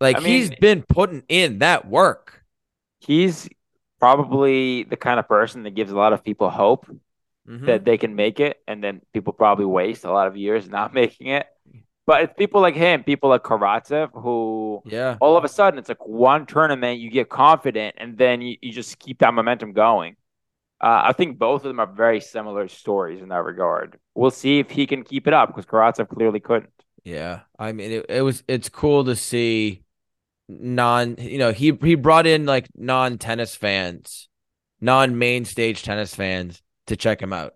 Like 0.01 0.17
I 0.17 0.21
he's 0.21 0.49
mean- 0.49 0.59
been 0.59 0.83
putting 0.83 1.23
in 1.29 1.59
that 1.59 1.87
work. 1.87 2.43
He's 3.05 3.49
probably 3.99 4.83
the 4.83 4.97
kind 4.97 5.19
of 5.19 5.27
person 5.27 5.63
that 5.63 5.71
gives 5.75 5.91
a 5.91 5.95
lot 5.95 6.13
of 6.13 6.23
people 6.23 6.49
hope 6.49 6.87
Mhm. 7.47 7.67
that 7.67 7.85
they 7.85 7.97
can 7.97 8.15
make 8.15 8.39
it, 8.39 8.57
and 8.67 8.83
then 8.83 9.01
people 9.13 9.31
probably 9.31 9.65
waste 9.65 10.03
a 10.03 10.11
lot 10.11 10.27
of 10.27 10.35
years 10.35 10.67
not 10.67 10.93
making 11.01 11.27
it. 11.27 11.45
But 12.07 12.21
it's 12.23 12.33
people 12.37 12.61
like 12.61 12.75
him, 12.75 13.03
people 13.03 13.29
like 13.29 13.43
Karatsev, 13.43 14.11
who 14.13 14.81
yeah. 14.85 15.17
all 15.21 15.37
of 15.37 15.43
a 15.43 15.47
sudden 15.47 15.79
it's 15.79 15.89
like 15.89 16.05
one 16.05 16.45
tournament, 16.45 16.99
you 16.99 17.09
get 17.11 17.29
confident, 17.29 17.95
and 17.97 18.17
then 18.17 18.41
you, 18.41 18.57
you 18.61 18.71
just 18.71 18.99
keep 18.99 19.19
that 19.19 19.33
momentum 19.33 19.73
going. 19.73 20.15
Uh, 20.81 21.01
I 21.05 21.13
think 21.13 21.39
both 21.39 21.61
of 21.63 21.69
them 21.69 21.79
are 21.79 21.87
very 21.87 22.19
similar 22.19 22.67
stories 22.67 23.21
in 23.21 23.29
that 23.29 23.43
regard. 23.43 23.97
We'll 24.13 24.31
see 24.31 24.59
if 24.59 24.69
he 24.71 24.85
can 24.87 25.03
keep 25.03 25.25
it 25.27 25.33
up 25.33 25.49
because 25.49 25.65
Karatsev 25.65 26.09
clearly 26.09 26.39
couldn't. 26.39 26.69
Yeah. 27.03 27.41
I 27.59 27.71
mean 27.71 27.91
it, 27.91 28.05
it 28.09 28.21
was 28.23 28.43
it's 28.47 28.69
cool 28.69 29.05
to 29.05 29.15
see 29.15 29.84
non 30.47 31.15
you 31.19 31.37
know, 31.37 31.51
he 31.51 31.77
he 31.81 31.95
brought 31.95 32.27
in 32.27 32.45
like 32.45 32.67
non 32.75 33.17
tennis 33.17 33.55
fans, 33.55 34.27
non 34.81 35.17
main 35.17 35.45
stage 35.45 35.83
tennis 35.83 36.13
fans 36.13 36.61
to 36.87 36.95
check 36.95 37.21
him 37.21 37.33
out. 37.33 37.55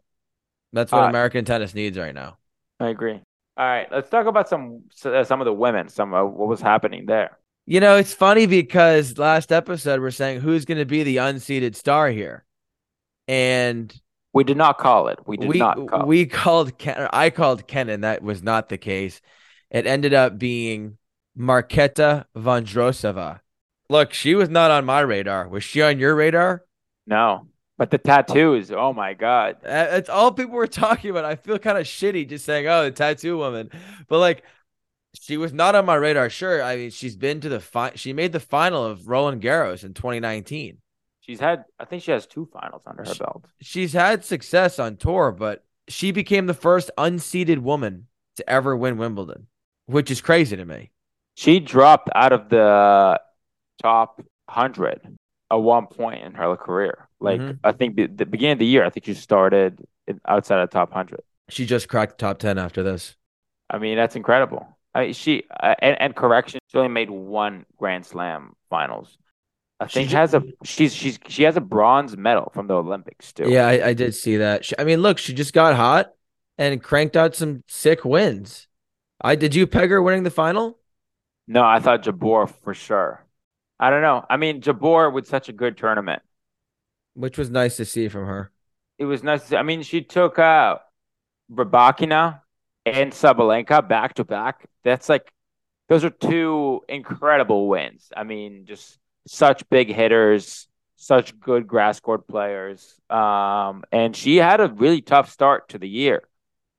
That's 0.74 0.92
what 0.92 1.04
Uh, 1.04 1.10
American 1.10 1.46
tennis 1.46 1.74
needs 1.74 1.98
right 1.98 2.14
now. 2.14 2.38
I 2.80 2.90
agree. 2.90 3.20
All 3.58 3.66
right, 3.66 3.88
let's 3.92 4.10
talk 4.10 4.26
about 4.26 4.48
some 4.48 4.84
uh, 5.04 5.24
some 5.24 5.42
of 5.42 5.46
the 5.46 5.54
women, 5.54 5.90
some 5.90 6.14
of 6.14 6.32
what 6.32 6.48
was 6.48 6.62
happening 6.62 7.06
there. 7.06 7.38
You 7.66 7.80
know, 7.80 7.98
it's 7.98 8.14
funny 8.14 8.46
because 8.46 9.18
last 9.18 9.52
episode 9.52 10.00
we're 10.00 10.12
saying 10.12 10.40
who's 10.42 10.66
going 10.66 10.78
to 10.78 10.86
be 10.86 11.04
the 11.04 11.18
unseeded 11.18 11.76
star 11.76 12.10
here. 12.10 12.46
And 13.28 13.94
We 14.34 14.44
did 14.44 14.58
not 14.58 14.78
call 14.78 15.08
it. 15.08 15.20
We 15.28 15.38
did 15.38 15.50
we 15.50 15.60
not 15.60 15.76
call. 15.88 16.02
it. 16.02 16.08
we 16.08 16.26
called 16.26 16.78
Ken, 16.78 17.10
I 17.12 17.30
called 17.32 17.68
Kenin. 17.68 18.02
That 18.02 18.24
was 18.24 18.42
not 18.42 18.70
the 18.70 18.78
case. 18.78 19.22
It 19.70 19.86
ended 19.86 20.14
up 20.14 20.40
being 20.40 20.98
Marketa 21.40 22.26
Vondrousova. 22.36 23.40
Look, 23.90 24.14
she 24.14 24.36
was 24.36 24.50
not 24.50 24.72
on 24.72 24.86
my 24.86 25.00
radar. 25.00 25.48
Was 25.48 25.64
she 25.64 25.82
on 25.82 25.98
your 25.98 26.14
radar? 26.16 26.64
No, 27.08 27.48
but 27.78 27.90
the 27.90 27.98
tattoos. 27.98 28.72
Oh 28.72 28.94
my 28.94 29.14
god. 29.14 29.56
Uh, 29.64 29.68
That's 29.70 30.10
all 30.10 30.32
people 30.32 30.56
were 30.56 30.68
talking 30.68 31.10
about. 31.10 31.26
I 31.26 31.36
feel 31.36 31.58
kind 31.58 31.78
of 31.78 31.86
shitty 31.86 32.28
just 32.30 32.46
saying, 32.46 32.68
"Oh, 32.68 32.84
the 32.84 32.92
tattoo 32.92 33.38
woman," 33.38 33.70
but 34.08 34.20
like, 34.20 34.44
she 35.16 35.38
was 35.38 35.54
not 35.54 35.74
on 35.76 35.86
my 35.86 35.96
radar. 35.96 36.30
Sure, 36.30 36.62
I 36.62 36.76
mean, 36.76 36.90
she's 36.92 37.16
been 37.16 37.42
to 37.42 37.50
the 37.50 37.60
fi- 37.60 37.94
She 37.96 38.14
made 38.14 38.32
the 38.32 38.40
final 38.40 38.86
of 38.86 39.08
Roland 39.08 39.42
Garros 39.42 39.84
in 39.84 39.94
2019. 39.96 40.78
She's 41.22 41.40
had. 41.40 41.64
I 41.80 41.86
think 41.86 42.04
she 42.04 42.12
has 42.12 42.28
two 42.28 42.48
finals 42.54 42.84
under 42.86 43.04
her 43.06 43.14
She- 43.14 43.20
belt. 43.20 43.46
She's 43.62 43.94
had 43.94 44.24
success 44.26 44.78
on 44.78 44.98
tour, 44.98 45.32
but 45.32 45.64
she 45.88 46.12
became 46.12 46.46
the 46.46 46.54
first 46.54 46.92
unseeded 46.98 47.60
woman 47.60 48.08
to 48.36 48.48
ever 48.48 48.76
win 48.78 48.98
Wimbledon, 48.98 49.48
which 49.88 50.12
is 50.12 50.22
crazy 50.22 50.56
to 50.56 50.66
me. 50.66 50.92
She 51.40 51.60
dropped 51.62 52.10
out 52.14 52.34
of 52.34 52.50
the 52.50 53.20
top 53.82 54.22
hundred 54.50 55.00
at 55.50 55.56
one 55.56 55.88
point 55.88 56.24
in 56.24 56.34
her 56.34 56.56
career. 56.58 57.08
Like 57.22 57.40
Mhm. 57.40 57.60
I 57.64 57.72
think 57.72 57.96
the, 57.96 58.08
the 58.08 58.26
beginning 58.26 58.54
of 58.54 58.60
the 58.60 58.66
year, 58.66 58.84
I 58.86 58.90
think 58.90 59.06
she 59.06 59.14
started 59.14 59.80
in, 60.06 60.20
outside 60.28 60.60
of 60.60 60.70
the 60.70 60.74
top 60.74 60.92
hundred. 60.92 61.22
She 61.50 61.66
just 61.66 61.88
cracked 61.88 62.18
the 62.18 62.26
top 62.26 62.40
10 62.40 62.58
after 62.58 62.84
this. 62.84 63.16
I 63.70 63.78
mean, 63.78 63.96
that's 63.96 64.16
incredible. 64.16 64.68
I 64.94 65.06
mean, 65.06 65.14
she 65.14 65.44
uh, 65.50 65.76
and, 65.80 65.96
and 66.02 66.16
correction, 66.16 66.60
she 66.68 66.78
only 66.78 66.90
made 66.90 67.10
one 67.10 67.66
Grand 67.78 68.06
Slam 68.06 68.54
finals. 68.70 69.18
I 69.80 69.88
She 69.88 70.00
think 70.00 70.10
ju- 70.10 70.16
has 70.18 70.34
a 70.34 70.44
she's 70.64 70.94
she's 70.94 71.20
she 71.28 71.44
has 71.44 71.56
a 71.56 71.62
bronze 71.62 72.18
medal 72.18 72.52
from 72.54 72.68
the 72.68 72.76
Olympics 72.76 73.32
too. 73.32 73.50
Yeah, 73.50 73.66
I, 73.68 73.90
I 73.90 73.94
did 73.94 74.14
see 74.14 74.38
that. 74.38 74.66
She, 74.66 74.76
I 74.78 74.84
mean, 74.84 75.02
look, 75.02 75.18
she 75.20 75.34
just 75.34 75.54
got 75.54 75.76
hot 75.76 76.14
and 76.58 76.84
cranked 76.84 77.16
out 77.16 77.36
some 77.36 77.64
sick 77.68 78.04
wins. 78.04 78.68
I 79.22 79.36
did 79.36 79.56
you 79.56 79.68
peg 79.68 79.90
her 79.90 80.02
winning 80.02 80.24
the 80.24 80.32
final? 80.32 80.79
No, 81.50 81.64
I 81.64 81.80
thought 81.80 82.04
Jabeur 82.04 82.48
for 82.64 82.76
sure. 82.76 83.26
I 83.80 83.90
don't 83.90 84.04
know. 84.04 84.24
I 84.30 84.38
mean, 84.38 84.62
Jabeur 84.62 85.12
with 85.12 85.28
such 85.28 85.50
a 85.50 85.52
good 85.54 85.78
tournament. 85.78 86.22
Which 87.16 87.40
was 87.40 87.50
nice 87.50 87.78
to 87.78 87.86
see 87.86 88.08
from 88.08 88.28
her. 88.28 88.52
It 89.00 89.06
was 89.06 89.24
nice. 89.24 89.46
see- 89.46 89.58
I 89.58 89.64
mean, 89.64 89.82
she 89.82 90.02
took 90.02 90.38
out 90.38 90.82
Rybakina 91.52 92.42
and 92.86 93.12
Sabalenka 93.12 93.88
back 93.88 94.14
to 94.16 94.24
back. 94.24 94.68
That's 94.84 95.10
like 95.10 95.32
those 95.88 96.06
are 96.06 96.12
two 96.12 96.82
incredible 96.88 97.68
wins. 97.68 98.12
I 98.16 98.26
mean, 98.26 98.66
just 98.66 99.00
such 99.26 99.68
big 99.72 99.90
hitters, 99.92 100.68
such 100.98 101.38
good 101.40 101.66
grass 101.66 102.00
court 102.00 102.28
players. 102.28 102.94
Um, 103.10 103.84
and 103.92 104.16
she 104.16 104.36
had 104.36 104.62
a 104.62 104.68
really 104.68 105.02
tough 105.02 105.32
start 105.32 105.70
to 105.70 105.80
the 105.80 105.90
year. 105.90 106.29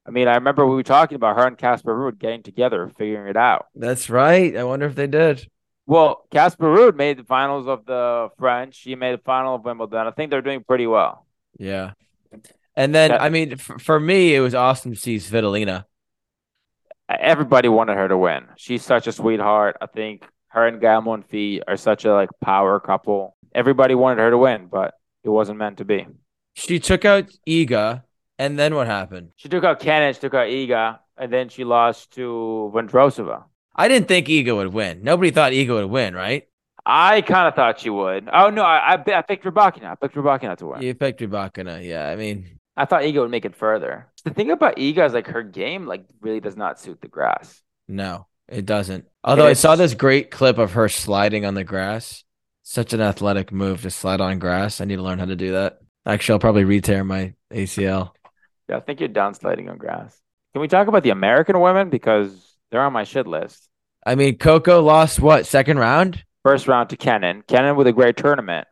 I 0.06 0.10
mean, 0.10 0.28
I 0.28 0.34
remember 0.34 0.66
we 0.66 0.74
were 0.76 0.82
talking 0.82 1.16
about 1.16 1.36
her 1.36 1.46
and 1.46 1.56
Casper 1.58 1.94
Ruud 1.94 2.18
getting 2.18 2.42
together, 2.42 2.90
figuring 2.96 3.28
it 3.28 3.36
out. 3.36 3.66
That's 3.74 4.08
right. 4.10 4.56
I 4.56 4.64
wonder 4.64 4.86
if 4.86 4.94
they 4.94 5.06
did. 5.06 5.46
Well, 5.86 6.24
Casper 6.30 6.66
Ruud 6.66 6.96
made 6.96 7.18
the 7.18 7.24
finals 7.24 7.66
of 7.66 7.84
the 7.84 8.28
French. 8.38 8.76
She 8.76 8.94
made 8.94 9.18
the 9.18 9.22
final 9.22 9.56
of 9.56 9.64
Wimbledon. 9.64 10.06
I 10.06 10.10
think 10.12 10.30
they're 10.30 10.40
doing 10.42 10.64
pretty 10.64 10.86
well. 10.86 11.26
Yeah. 11.58 11.92
And 12.76 12.94
then, 12.94 13.10
That- 13.10 13.22
I 13.22 13.28
mean, 13.28 13.52
f- 13.52 13.80
for 13.82 13.98
me, 14.00 14.34
it 14.34 14.40
was 14.40 14.54
awesome 14.54 14.92
to 14.92 14.98
see 14.98 15.16
Svitolina. 15.16 15.84
Everybody 17.08 17.68
wanted 17.68 17.96
her 17.96 18.06
to 18.08 18.16
win. 18.16 18.46
She's 18.56 18.84
such 18.84 19.06
a 19.08 19.12
sweetheart. 19.12 19.76
I 19.80 19.86
think 19.86 20.24
her 20.48 20.66
and 20.66 20.80
Gael 20.80 21.02
Monfils 21.02 21.60
are 21.66 21.76
such 21.76 22.04
a 22.04 22.12
like 22.12 22.28
power 22.40 22.78
couple. 22.78 23.36
Everybody 23.52 23.96
wanted 23.96 24.22
her 24.22 24.30
to 24.30 24.38
win, 24.38 24.66
but 24.70 24.94
it 25.24 25.28
wasn't 25.28 25.58
meant 25.58 25.78
to 25.78 25.84
be. 25.84 26.06
She 26.54 26.78
took 26.78 27.04
out 27.04 27.24
Iga, 27.48 28.04
and 28.40 28.58
then 28.58 28.74
what 28.74 28.86
happened? 28.86 29.32
She 29.36 29.48
took 29.48 29.64
out 29.64 29.80
Kenin, 29.80 30.14
she 30.14 30.20
took 30.20 30.34
out 30.34 30.48
Iga, 30.48 30.98
and 31.18 31.32
then 31.32 31.48
she 31.50 31.64
lost 31.64 32.12
to 32.14 32.72
Vondrousova. 32.74 33.44
I 33.76 33.86
didn't 33.88 34.08
think 34.08 34.26
Iga 34.28 34.56
would 34.56 34.72
win. 34.72 35.02
Nobody 35.02 35.30
thought 35.30 35.52
Iga 35.52 35.74
would 35.74 35.90
win, 35.90 36.14
right? 36.14 36.48
I 36.86 37.20
kind 37.20 37.46
of 37.46 37.54
thought 37.54 37.80
she 37.80 37.90
would. 37.90 38.28
Oh 38.32 38.48
no, 38.48 38.62
I 38.62 38.94
I, 38.94 39.18
I 39.18 39.22
picked 39.22 39.44
Rybakina. 39.44 39.92
I 39.92 39.94
picked 39.94 40.14
Rybakina 40.14 40.56
to 40.58 40.66
win. 40.68 40.82
You 40.82 40.94
picked 40.94 41.20
Rybakina. 41.20 41.84
Yeah, 41.86 42.08
I 42.08 42.16
mean, 42.16 42.58
I 42.76 42.86
thought 42.86 43.02
Iga 43.02 43.20
would 43.20 43.30
make 43.30 43.44
it 43.44 43.54
further. 43.54 44.06
The 44.24 44.30
thing 44.32 44.50
about 44.50 44.76
Iga 44.76 45.06
is 45.06 45.12
like 45.12 45.26
her 45.28 45.42
game 45.42 45.86
like 45.86 46.06
really 46.22 46.40
does 46.40 46.56
not 46.56 46.80
suit 46.80 47.00
the 47.02 47.08
grass. 47.08 47.60
no, 47.88 48.26
it 48.48 48.64
doesn't. 48.64 49.04
Although 49.22 49.46
I 49.46 49.52
saw 49.52 49.76
this 49.76 49.94
great 49.94 50.30
clip 50.30 50.58
of 50.58 50.72
her 50.72 50.88
sliding 50.88 51.44
on 51.44 51.54
the 51.54 51.64
grass. 51.64 52.24
Such 52.62 52.92
an 52.92 53.00
athletic 53.00 53.50
move 53.52 53.82
to 53.82 53.90
slide 53.90 54.20
on 54.20 54.38
grass. 54.38 54.80
I 54.80 54.84
need 54.84 54.96
to 54.96 55.02
learn 55.02 55.18
how 55.18 55.24
to 55.24 55.36
do 55.36 55.52
that. 55.52 55.80
Actually, 56.06 56.34
I'll 56.34 56.38
probably 56.40 56.64
re-tear 56.64 57.02
my 57.04 57.34
ACL. 57.52 58.12
Yeah, 58.70 58.76
I 58.76 58.80
think 58.80 59.00
you're 59.00 59.08
downsliding 59.08 59.68
on 59.68 59.78
grass. 59.78 60.16
Can 60.52 60.62
we 60.62 60.68
talk 60.68 60.86
about 60.86 61.02
the 61.02 61.10
American 61.10 61.58
women 61.58 61.90
because 61.90 62.54
they're 62.70 62.82
on 62.82 62.92
my 62.92 63.02
shit 63.02 63.26
list? 63.26 63.68
I 64.06 64.14
mean, 64.14 64.38
Coco 64.38 64.80
lost 64.80 65.18
what 65.18 65.44
second 65.44 65.78
round? 65.78 66.24
First 66.44 66.68
round 66.68 66.90
to 66.90 66.96
Kenin. 66.96 67.42
Kenin 67.48 67.74
with 67.74 67.88
a 67.88 67.92
great 67.92 68.16
tournament. 68.16 68.68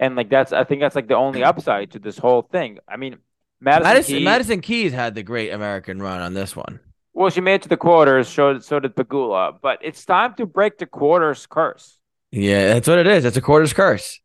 And 0.00 0.16
like 0.16 0.30
that's 0.30 0.52
I 0.52 0.64
think 0.64 0.80
that's 0.80 0.96
like 0.96 1.08
the 1.08 1.16
only 1.16 1.44
upside 1.44 1.90
to 1.90 1.98
this 1.98 2.16
whole 2.16 2.40
thing. 2.40 2.78
I 2.88 2.96
mean, 2.96 3.18
Madison, 3.60 3.82
Madison 3.82 4.14
Keys, 4.16 4.24
Madison 4.24 4.60
Keys 4.62 4.92
had 4.92 5.14
the 5.14 5.22
great 5.22 5.50
American 5.50 6.00
run 6.00 6.20
on 6.22 6.32
this 6.32 6.56
one. 6.56 6.80
well, 7.12 7.28
she 7.30 7.40
made 7.42 7.56
it 7.56 7.62
to 7.62 7.68
the 7.68 7.76
quarters, 7.76 8.28
so, 8.28 8.58
so 8.60 8.80
did 8.80 8.94
Pegula. 8.94 9.58
But 9.60 9.80
it's 9.82 10.04
time 10.06 10.34
to 10.36 10.46
break 10.46 10.78
the 10.78 10.86
quarters 10.86 11.46
curse. 11.46 11.98
Yeah, 12.30 12.68
that's 12.74 12.88
what 12.88 12.98
it 12.98 13.06
is. 13.06 13.24
It's 13.26 13.36
a 13.36 13.40
quarter's 13.42 13.72
curse. 13.74 14.20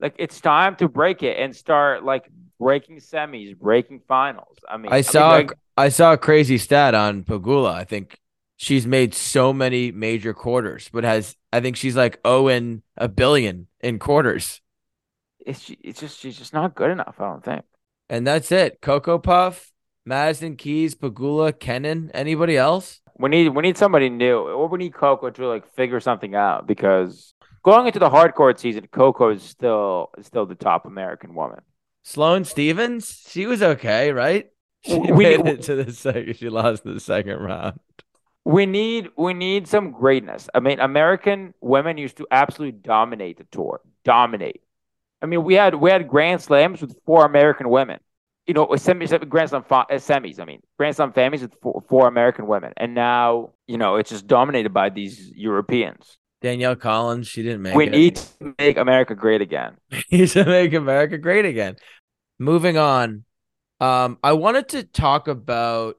Like 0.00 0.16
it's 0.18 0.40
time 0.40 0.76
to 0.76 0.88
break 0.88 1.22
it 1.22 1.38
and 1.38 1.54
start 1.54 2.02
like 2.04 2.28
breaking 2.60 2.98
semis, 2.98 3.56
breaking 3.58 4.02
finals. 4.06 4.58
I 4.68 4.76
mean, 4.76 4.92
I 4.92 5.00
saw 5.00 5.38
mean, 5.38 5.46
like, 5.48 5.58
I 5.76 5.88
saw 5.88 6.12
a 6.12 6.18
crazy 6.18 6.58
stat 6.58 6.94
on 6.94 7.24
Pegula. 7.24 7.72
I 7.72 7.84
think 7.84 8.18
she's 8.56 8.86
made 8.86 9.14
so 9.14 9.52
many 9.52 9.90
major 9.90 10.34
quarters, 10.34 10.88
but 10.92 11.02
has 11.02 11.34
I 11.52 11.60
think 11.60 11.76
she's 11.76 11.96
like 11.96 12.20
oh 12.24 12.40
owing 12.42 12.82
a 12.96 13.08
billion 13.08 13.66
in 13.80 13.98
quarters. 13.98 14.60
it's 15.44 15.70
it's 15.82 16.00
just 16.00 16.20
she's 16.20 16.38
just 16.38 16.52
not 16.52 16.74
good 16.74 16.90
enough. 16.90 17.16
I 17.18 17.24
don't 17.24 17.44
think. 17.44 17.64
And 18.08 18.26
that's 18.26 18.52
it. 18.52 18.80
Coco 18.82 19.18
Puff, 19.18 19.72
Madison 20.04 20.56
Keys, 20.56 20.94
Pegula, 20.94 21.58
Kenin, 21.58 22.10
anybody 22.12 22.56
else? 22.56 23.00
We 23.18 23.28
need 23.30 23.48
we 23.50 23.62
need 23.62 23.78
somebody 23.78 24.10
new, 24.10 24.38
or 24.38 24.68
we 24.68 24.78
need 24.78 24.94
Coco 24.94 25.30
to 25.30 25.48
like 25.48 25.66
figure 25.74 26.00
something 26.00 26.34
out 26.34 26.66
because 26.66 27.34
going 27.62 27.86
into 27.86 27.98
the 27.98 28.10
hard 28.10 28.34
court 28.34 28.60
season, 28.60 28.86
Coco 28.92 29.30
is 29.30 29.42
still 29.42 30.10
is 30.18 30.26
still 30.26 30.46
the 30.46 30.54
top 30.54 30.86
American 30.86 31.34
woman. 31.34 31.60
Sloane 32.02 32.44
Stevens, 32.44 33.24
she 33.28 33.46
was 33.46 33.62
okay, 33.62 34.12
right? 34.12 34.50
She 34.84 34.98
We- 34.98 35.36
made 35.36 35.46
it 35.46 35.62
to 35.62 35.76
the 35.84 35.92
second. 35.92 36.36
She 36.36 36.48
lost 36.48 36.84
the 36.84 37.00
second 37.00 37.38
round. 37.38 37.78
We 38.46 38.64
need 38.64 39.10
we 39.18 39.34
need 39.34 39.68
some 39.68 39.90
greatness. 39.92 40.48
I 40.54 40.60
mean, 40.60 40.80
American 40.80 41.52
women 41.60 41.98
used 41.98 42.16
to 42.16 42.26
absolutely 42.30 42.78
dominate 42.80 43.36
the 43.36 43.44
tour, 43.52 43.80
dominate. 44.04 44.62
I 45.20 45.26
mean, 45.26 45.44
we 45.44 45.54
had 45.54 45.74
we 45.74 45.90
had 45.90 46.08
Grand 46.08 46.40
Slams 46.40 46.80
with 46.80 46.98
four 47.04 47.26
American 47.26 47.68
women. 47.68 48.00
You 48.46 48.54
know, 48.54 48.66
semis, 48.68 49.28
Grand 49.28 49.50
Slam 49.50 49.62
fa- 49.62 49.86
uh, 49.90 49.96
semis. 49.96 50.40
I 50.40 50.46
mean, 50.46 50.62
Grand 50.78 50.96
Slam 50.96 51.12
families 51.12 51.42
with 51.42 51.54
four, 51.60 51.82
four 51.88 52.08
American 52.08 52.46
women, 52.46 52.72
and 52.78 52.94
now 52.94 53.50
you 53.68 53.76
know 53.76 53.96
it's 53.96 54.08
just 54.08 54.26
dominated 54.26 54.72
by 54.72 54.88
these 54.88 55.30
Europeans. 55.36 56.16
Danielle 56.40 56.76
Collins, 56.76 57.28
she 57.28 57.42
didn't 57.42 57.62
make 57.62 57.74
we 57.74 57.86
it. 57.86 57.92
We 57.92 57.98
need 57.98 58.16
to 58.16 58.54
make 58.58 58.76
America 58.76 59.14
great 59.14 59.40
again. 59.40 59.76
We 60.10 60.18
need 60.18 60.28
to 60.30 60.44
make 60.44 60.72
America 60.72 61.18
great 61.18 61.44
again. 61.44 61.76
Moving 62.38 62.78
on, 62.78 63.24
um, 63.80 64.18
I 64.22 64.32
wanted 64.32 64.68
to 64.70 64.84
talk 64.84 65.28
about. 65.28 65.96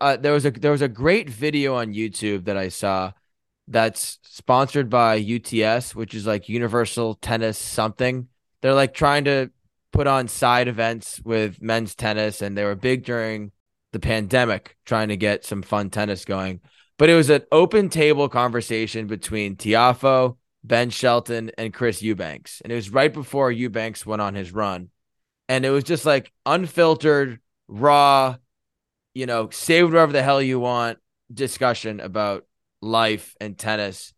Uh, 0.00 0.16
there 0.16 0.32
was 0.32 0.44
a 0.46 0.50
there 0.50 0.70
was 0.70 0.82
a 0.82 0.88
great 0.88 1.28
video 1.28 1.74
on 1.74 1.94
YouTube 1.94 2.44
that 2.44 2.56
I 2.56 2.68
saw 2.68 3.12
that's 3.66 4.18
sponsored 4.22 4.90
by 4.90 5.16
UTS, 5.16 5.94
which 5.94 6.14
is 6.14 6.26
like 6.26 6.48
Universal 6.48 7.16
Tennis 7.16 7.58
something. 7.58 8.28
They're 8.62 8.74
like 8.74 8.94
trying 8.94 9.24
to 9.24 9.50
put 9.92 10.06
on 10.06 10.28
side 10.28 10.68
events 10.68 11.20
with 11.24 11.60
men's 11.60 11.94
tennis, 11.94 12.42
and 12.42 12.56
they 12.56 12.64
were 12.64 12.74
big 12.76 13.04
during 13.04 13.52
the 13.92 14.00
pandemic, 14.00 14.76
trying 14.84 15.08
to 15.08 15.16
get 15.16 15.44
some 15.44 15.62
fun 15.62 15.90
tennis 15.90 16.24
going. 16.24 16.60
But 17.00 17.08
it 17.08 17.14
was 17.14 17.30
an 17.30 17.44
open 17.50 17.88
table 17.88 18.28
conversation 18.28 19.06
between 19.06 19.56
Tiafoe, 19.56 20.36
Ben 20.62 20.90
Shelton, 20.90 21.50
and 21.56 21.72
Chris 21.72 22.02
Eubanks. 22.02 22.60
And 22.60 22.70
it 22.70 22.74
was 22.74 22.90
right 22.90 23.10
before 23.10 23.50
Eubanks 23.50 24.04
went 24.04 24.20
on 24.20 24.34
his 24.34 24.52
run. 24.52 24.90
And 25.48 25.64
it 25.64 25.70
was 25.70 25.84
just 25.84 26.04
like 26.04 26.30
unfiltered, 26.44 27.40
raw, 27.68 28.36
you 29.14 29.24
know, 29.24 29.48
say 29.48 29.82
whatever 29.82 30.12
the 30.12 30.22
hell 30.22 30.42
you 30.42 30.60
want 30.60 30.98
discussion 31.32 32.00
about 32.00 32.44
life 32.82 33.34
and 33.40 33.56
tennis. 33.56 34.12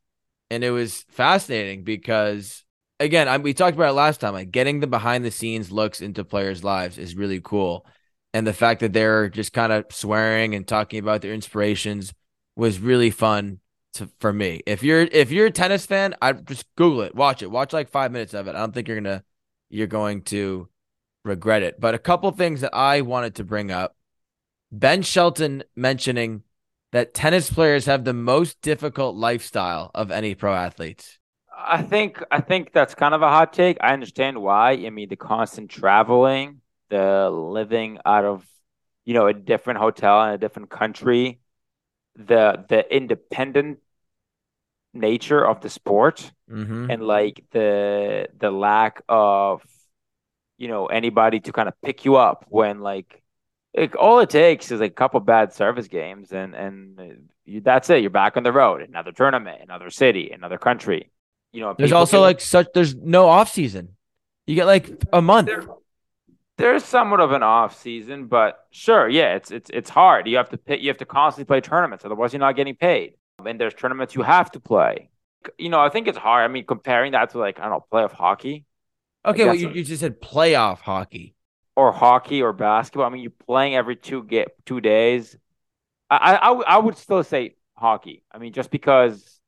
And 0.51 0.65
it 0.65 0.73
was 0.73 1.05
fascinating 1.09 1.85
because, 1.85 2.65
again, 2.99 3.29
I, 3.29 3.39
we 3.39 3.55
talked 3.55 3.77
about 3.77 3.91
it 3.91 3.95
last 3.95 4.21
time. 4.21 4.33
Like 4.33 4.51
getting 4.51 4.81
the 4.81 4.89
behind 4.89 5.25
the 5.25 5.31
scenes 5.31 5.71
looks 5.71 6.01
into 6.01 6.25
players' 6.25 6.65
lives 6.65 6.99
is 6.99 7.15
really 7.15 7.41
cool. 7.41 7.87
And 8.35 8.45
the 8.45 8.53
fact 8.53 8.81
that 8.81 8.93
they're 8.93 9.29
just 9.29 9.53
kind 9.53 9.73
of 9.73 9.85
swearing 9.91 10.57
and 10.57 10.67
talking 10.67 10.99
about 10.99 11.23
their 11.23 11.33
inspirations 11.33 12.13
was 12.57 12.79
really 12.79 13.11
fun 13.11 13.61
to, 13.95 14.09
for 14.21 14.33
me. 14.33 14.61
If 14.67 14.83
you're 14.83 15.03
if 15.03 15.31
you're 15.31 15.47
a 15.47 15.51
tennis 15.51 15.87
fan, 15.87 16.15
I 16.23 16.33
just 16.33 16.67
Google 16.77 17.03
it, 17.03 17.15
watch 17.15 17.43
it, 17.43 17.51
watch 17.51 17.73
like 17.73 17.89
five 17.89 18.13
minutes 18.13 18.35
of 18.35 18.47
it. 18.47 18.55
I 18.55 18.61
don't 18.61 18.73
think 18.73 18.89
you're 18.89 19.01
gonna 19.01 19.25
you're 19.71 19.87
going 19.87 20.23
to 20.23 20.69
regret 21.25 21.63
it. 21.63 21.81
But 21.81 21.95
a 21.95 21.99
couple 21.99 22.31
things 22.33 22.61
that 22.61 22.75
I 22.75 23.01
wanted 23.01 23.35
to 23.37 23.45
bring 23.45 23.71
up: 23.71 23.97
Ben 24.71 25.03
Shelton 25.03 25.65
mentioning 25.77 26.43
that 26.93 27.15
tennis 27.15 27.51
players 27.51 27.87
have 27.87 28.05
the 28.05 28.13
most 28.13 28.61
difficult 28.61 29.17
lifestyle 29.17 29.91
of 29.95 30.11
any 30.11 30.35
pro 30.35 30.55
athletes. 30.55 31.19
I 31.55 31.83
think 31.83 32.23
I 32.31 32.41
think 32.41 32.73
that's 32.73 32.95
kind 32.95 33.15
of 33.15 33.23
a 33.23 33.29
hot 33.29 33.53
take. 33.53 33.79
I 33.81 33.93
understand 33.93 34.41
why. 34.41 34.73
I 34.73 34.91
mean, 34.91 35.09
the 35.09 35.17
constant 35.17 35.71
traveling, 35.71 36.61
the 36.89 37.31
living 37.31 37.99
out 38.05 38.25
of, 38.25 38.47
you 39.05 39.15
know, 39.15 39.27
a 39.27 39.35
different 39.35 39.79
hotel 39.79 40.23
in 40.25 40.35
a 40.35 40.39
different 40.39 40.71
country, 40.71 41.41
the 42.17 42.65
the 42.69 42.95
independent 42.95 43.79
nature 44.95 45.45
of 45.47 45.61
the 45.61 45.69
sport, 45.71 46.33
Mm-hmm. 46.51 46.91
and 46.91 47.03
like 47.03 47.43
the 47.53 48.29
the 48.39 48.51
lack 48.51 49.01
of, 49.09 49.63
you 50.59 50.69
know, 50.69 50.87
anybody 50.87 51.41
to 51.41 51.53
kind 51.53 51.67
of 51.67 51.75
pick 51.81 52.05
you 52.05 52.17
up 52.17 52.45
when 52.51 52.81
like, 52.81 53.23
like 53.75 53.97
all 53.97 54.21
it 54.21 54.29
takes 54.29 54.71
is 54.71 54.83
a 54.83 54.91
couple 54.91 55.19
bad 55.21 55.55
service 55.55 55.89
games, 55.89 56.31
and 56.33 56.55
and 56.55 57.29
you, 57.47 57.63
that's 57.63 57.89
it. 57.89 58.03
You're 58.03 58.11
back 58.11 58.37
on 58.37 58.43
the 58.43 58.53
road. 58.53 58.83
Another 58.83 59.13
tournament, 59.13 59.63
another 59.63 59.89
city, 59.89 60.31
another 60.31 60.59
country. 60.59 61.11
You 61.53 61.63
know, 61.63 61.75
There's 61.79 61.93
also 61.93 62.19
can- 62.19 62.23
like 62.23 62.41
such. 62.43 62.67
There's 62.75 62.95
no 62.95 63.29
off 63.29 63.51
season. 63.51 63.97
You 64.47 64.55
get 64.57 64.67
like 64.67 64.91
a 65.13 65.23
month. 65.23 65.47
there, 65.47 65.65
there's 66.59 66.85
somewhat 66.85 67.21
of 67.21 67.33
an 67.33 67.43
off 67.43 67.79
season, 67.81 68.27
but 68.27 68.59
sure, 68.71 69.09
yeah, 69.09 69.35
it's 69.35 69.51
it's 69.51 69.71
it's 69.73 69.91
hard. 69.91 70.27
You 70.29 70.37
have 70.37 70.51
to 70.51 70.59
pay, 70.59 70.79
you 70.79 70.89
have 70.89 70.99
to 70.99 71.07
constantly 71.07 71.47
play 71.47 71.61
tournaments, 71.61 72.05
otherwise 72.05 72.33
you're 72.33 72.41
not 72.41 72.57
getting 72.57 72.77
paid. 72.77 73.15
And 73.45 73.61
there's 73.61 73.75
tournaments 73.75 74.15
you 74.15 74.23
have 74.23 74.51
to 74.53 74.61
play. 74.61 75.11
You 75.59 75.69
know, 75.71 75.81
I 75.81 75.89
think 75.89 76.07
it's 76.07 76.19
hard. 76.19 76.45
I 76.45 76.53
mean, 76.53 76.65
comparing 76.67 77.13
that 77.13 77.31
to 77.31 77.39
like 77.39 77.59
I 77.59 77.63
don't 77.69 77.71
know, 77.73 77.87
playoff 77.93 78.13
hockey 78.13 78.65
Okay, 79.25 79.45
well 79.47 79.55
you, 79.55 79.69
so. 79.69 79.75
you 79.75 79.85
just 79.85 80.01
said 80.01 80.21
playoff 80.21 80.81
hockey. 80.81 81.35
or 81.77 81.93
hockey 81.93 82.43
or 82.43 82.53
basketball. 82.53 83.07
I 83.07 83.11
mean, 83.11 83.23
you're 83.23 83.33
playing 83.47 83.75
every 83.75 83.97
two 83.97 84.23
get 84.25 84.49
two 84.67 84.81
days. 84.81 85.37
I 86.11 86.35
I, 86.37 86.53
I 86.53 86.79
would- 86.79 86.97
still 86.99 87.23
say 87.25 87.57
hockey. 87.77 88.23
I 88.31 88.39
mean, 88.39 88.53
just 88.53 88.71
because 88.71 89.41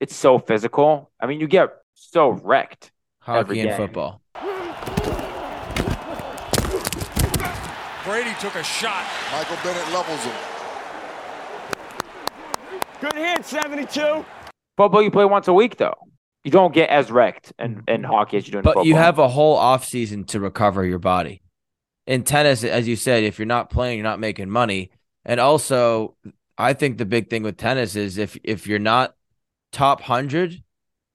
it's 0.00 0.14
so 0.14 0.38
physical. 0.38 1.10
I 1.20 1.26
mean, 1.26 1.40
you 1.40 1.48
get 1.48 1.70
so 1.94 2.30
wrecked. 2.30 2.92
Hockey 3.20 3.60
and 3.60 3.70
game. 3.70 3.76
football. 3.76 4.22
Brady 8.06 8.30
took 8.40 8.54
a 8.54 8.62
shot. 8.62 9.04
Michael 9.32 9.56
Bennett 9.64 9.92
levels 9.92 10.20
him. 10.22 10.32
Good 13.00 13.14
hit, 13.14 13.44
72. 13.44 14.24
Football, 14.76 15.02
you 15.02 15.10
play 15.10 15.24
once 15.24 15.48
a 15.48 15.52
week 15.52 15.76
though. 15.76 15.96
You 16.44 16.52
don't 16.52 16.72
get 16.72 16.88
as 16.88 17.10
wrecked 17.10 17.52
in, 17.58 17.82
in 17.88 18.04
hockey 18.04 18.36
as 18.36 18.46
you 18.46 18.52
do 18.52 18.58
in 18.58 18.62
But 18.62 18.70
football. 18.74 18.86
you 18.86 18.94
have 18.94 19.18
a 19.18 19.26
whole 19.26 19.56
off 19.56 19.84
season 19.84 20.22
to 20.26 20.38
recover 20.38 20.86
your 20.86 21.00
body. 21.00 21.42
In 22.06 22.22
tennis, 22.22 22.62
as 22.62 22.86
you 22.86 22.94
said, 22.94 23.24
if 23.24 23.40
you're 23.40 23.46
not 23.46 23.70
playing, 23.70 23.98
you're 23.98 24.04
not 24.04 24.20
making 24.20 24.50
money. 24.50 24.92
And 25.24 25.40
also, 25.40 26.16
I 26.56 26.74
think 26.74 26.98
the 26.98 27.04
big 27.04 27.28
thing 27.28 27.42
with 27.42 27.56
tennis 27.56 27.96
is 27.96 28.18
if 28.18 28.38
if 28.44 28.68
you're 28.68 28.78
not 28.78 29.16
top 29.72 30.00
hundred, 30.02 30.62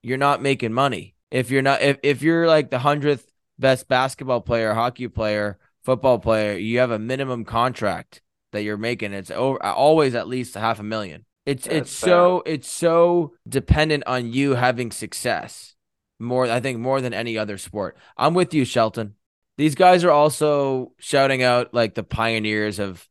you're 0.04 0.18
not 0.18 0.42
making 0.42 0.74
money. 0.74 1.16
If 1.32 1.50
you're 1.50 1.62
not 1.62 1.82
if, 1.82 2.00
if 2.04 2.22
you're 2.22 2.48
like 2.48 2.70
the 2.70 2.80
hundredth 2.80 3.26
best 3.58 3.88
basketball 3.88 4.42
player, 4.42 4.74
hockey 4.74 5.08
player, 5.08 5.58
football 5.84 6.20
player, 6.20 6.58
you 6.58 6.80
have 6.80 6.92
a 6.92 7.00
minimum 7.00 7.46
contract 7.46 8.22
that 8.52 8.64
you're 8.64 8.78
making. 8.78 9.14
It's 9.14 9.32
over 9.32 9.64
always 9.64 10.16
at 10.16 10.28
least 10.28 10.56
half 10.56 10.80
a 10.80 10.84
million. 10.84 11.26
It's 11.46 11.66
That's 11.66 11.76
it's 11.76 11.92
so 11.92 12.44
it's 12.46 12.70
so 12.70 13.34
dependent 13.48 14.04
on 14.06 14.32
you 14.32 14.56
having 14.56 14.92
success 14.92 15.76
more 16.22 16.46
I 16.50 16.60
think 16.60 16.80
more 16.80 17.02
than 17.02 17.14
any 17.14 17.38
other 17.38 17.58
sport. 17.58 17.98
I'm 18.16 18.34
with 18.34 18.54
you, 18.54 18.64
Shelton. 18.64 19.16
These 19.58 19.76
guys 19.76 20.04
are 20.04 20.12
also 20.12 20.94
shouting 21.00 21.44
out 21.44 21.74
like 21.74 21.96
the 21.96 22.04
pioneers 22.04 22.80
of 22.80 23.08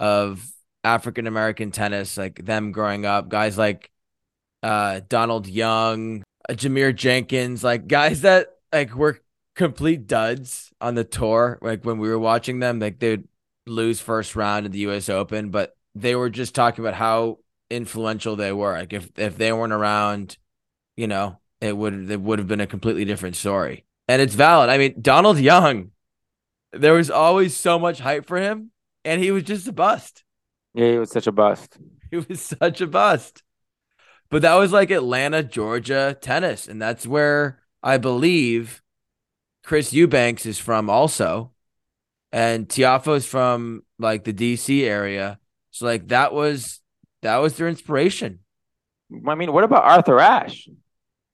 of 0.00 0.44
African 0.82 1.26
American 1.26 1.70
tennis, 1.70 2.16
like 2.16 2.44
them 2.44 2.72
growing 2.72 3.06
up, 3.06 3.28
guys 3.28 3.56
like 3.56 3.90
uh 4.62 5.00
Donald 5.08 5.46
Young, 5.46 6.24
uh, 6.48 6.54
Jarmere 6.54 6.96
Jenkins, 6.96 7.62
like 7.62 7.86
guys 7.86 8.22
that 8.22 8.48
like 8.72 8.94
were 8.94 9.20
complete 9.54 10.06
duds 10.06 10.72
on 10.80 10.94
the 10.94 11.04
tour. 11.04 11.58
Like 11.62 11.84
when 11.84 11.98
we 11.98 12.08
were 12.08 12.18
watching 12.18 12.58
them, 12.60 12.78
like 12.78 12.98
they'd 12.98 13.24
lose 13.66 14.00
first 14.00 14.36
round 14.36 14.66
in 14.66 14.72
the 14.72 14.80
US 14.80 15.08
Open, 15.08 15.50
but 15.50 15.76
they 15.94 16.14
were 16.14 16.30
just 16.30 16.54
talking 16.54 16.84
about 16.84 16.94
how 16.94 17.38
influential 17.70 18.36
they 18.36 18.52
were. 18.52 18.72
Like 18.72 18.92
if 18.92 19.10
if 19.18 19.36
they 19.36 19.52
weren't 19.52 19.72
around, 19.72 20.38
you 20.96 21.06
know, 21.06 21.40
it 21.60 21.76
would 21.76 22.10
it 22.10 22.20
would 22.20 22.38
have 22.38 22.48
been 22.48 22.60
a 22.60 22.66
completely 22.66 23.04
different 23.04 23.36
story. 23.36 23.84
And 24.08 24.20
it's 24.20 24.34
valid. 24.34 24.68
I 24.70 24.78
mean, 24.78 25.00
Donald 25.00 25.38
Young, 25.38 25.92
there 26.72 26.92
was 26.94 27.10
always 27.10 27.56
so 27.56 27.78
much 27.78 28.00
hype 28.00 28.26
for 28.26 28.36
him, 28.38 28.70
and 29.04 29.22
he 29.22 29.30
was 29.30 29.44
just 29.44 29.66
a 29.68 29.72
bust. 29.72 30.24
yeah, 30.74 30.92
he 30.92 30.98
was 30.98 31.10
such 31.10 31.26
a 31.26 31.32
bust. 31.32 31.78
He 32.10 32.18
was 32.18 32.40
such 32.40 32.80
a 32.80 32.86
bust. 32.86 33.42
But 34.30 34.42
that 34.42 34.54
was 34.54 34.70
like 34.70 34.92
Atlanta, 34.92 35.42
Georgia 35.42 36.16
tennis, 36.20 36.68
and 36.68 36.80
that's 36.80 37.08
where 37.08 37.60
I 37.82 37.98
believe 37.98 38.83
Chris 39.64 39.92
Eubanks 39.92 40.46
is 40.46 40.58
from 40.58 40.88
also. 40.88 41.50
And 42.32 42.68
Tiafoe's 42.68 43.26
from 43.26 43.82
like 43.98 44.24
the 44.24 44.32
DC 44.32 44.84
area. 44.84 45.38
So 45.70 45.86
like 45.86 46.08
that 46.08 46.32
was 46.32 46.80
that 47.22 47.38
was 47.38 47.56
their 47.56 47.68
inspiration. 47.68 48.40
I 49.26 49.34
mean, 49.34 49.52
what 49.52 49.64
about 49.64 49.84
Arthur 49.84 50.18
Ashe? 50.18 50.68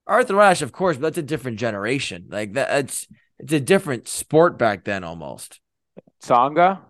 Arthur 0.06 0.40
Ashe, 0.40 0.62
of 0.62 0.72
course, 0.72 0.96
but 0.96 1.02
that's 1.02 1.18
a 1.18 1.22
different 1.22 1.58
generation. 1.58 2.26
Like 2.28 2.52
that, 2.54 2.84
it's 2.84 3.06
it's 3.38 3.52
a 3.52 3.60
different 3.60 4.08
sport 4.08 4.58
back 4.58 4.84
then 4.84 5.04
almost. 5.04 5.60
Tsonga. 6.22 6.80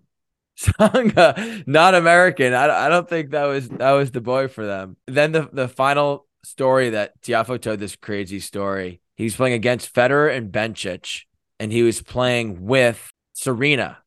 Tsonga, 0.59 1.65
not 1.67 1.95
American. 1.95 2.53
I, 2.53 2.87
I 2.87 2.89
don't 2.89 3.09
think 3.09 3.31
that 3.31 3.45
was 3.45 3.69
that 3.69 3.93
was 3.93 4.11
the 4.11 4.21
boy 4.21 4.49
for 4.49 4.67
them. 4.67 4.97
Then 5.07 5.33
the 5.33 5.49
the 5.53 5.69
final 5.69 6.27
story 6.45 6.91
that 6.91 7.21
Tiafoe 7.23 7.61
told 7.61 7.81
this 7.81 7.97
crazy 7.97 8.41
story. 8.41 9.01
He's 9.15 9.37
playing 9.37 9.55
against 9.55 9.95
Federer 9.95 10.35
and 10.35 10.51
Bencic, 10.51 11.25
and 11.61 11.71
he 11.71 11.85
was 11.85 12.03
playing 12.03 12.67
with 12.67 13.13
Serena, 13.35 13.99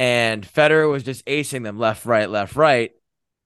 and 0.00 0.44
Federer 0.44 0.90
was 0.90 1.04
just 1.04 1.24
acing 1.26 1.62
them 1.62 1.78
left, 1.78 2.04
right, 2.04 2.28
left, 2.28 2.56
right, 2.56 2.90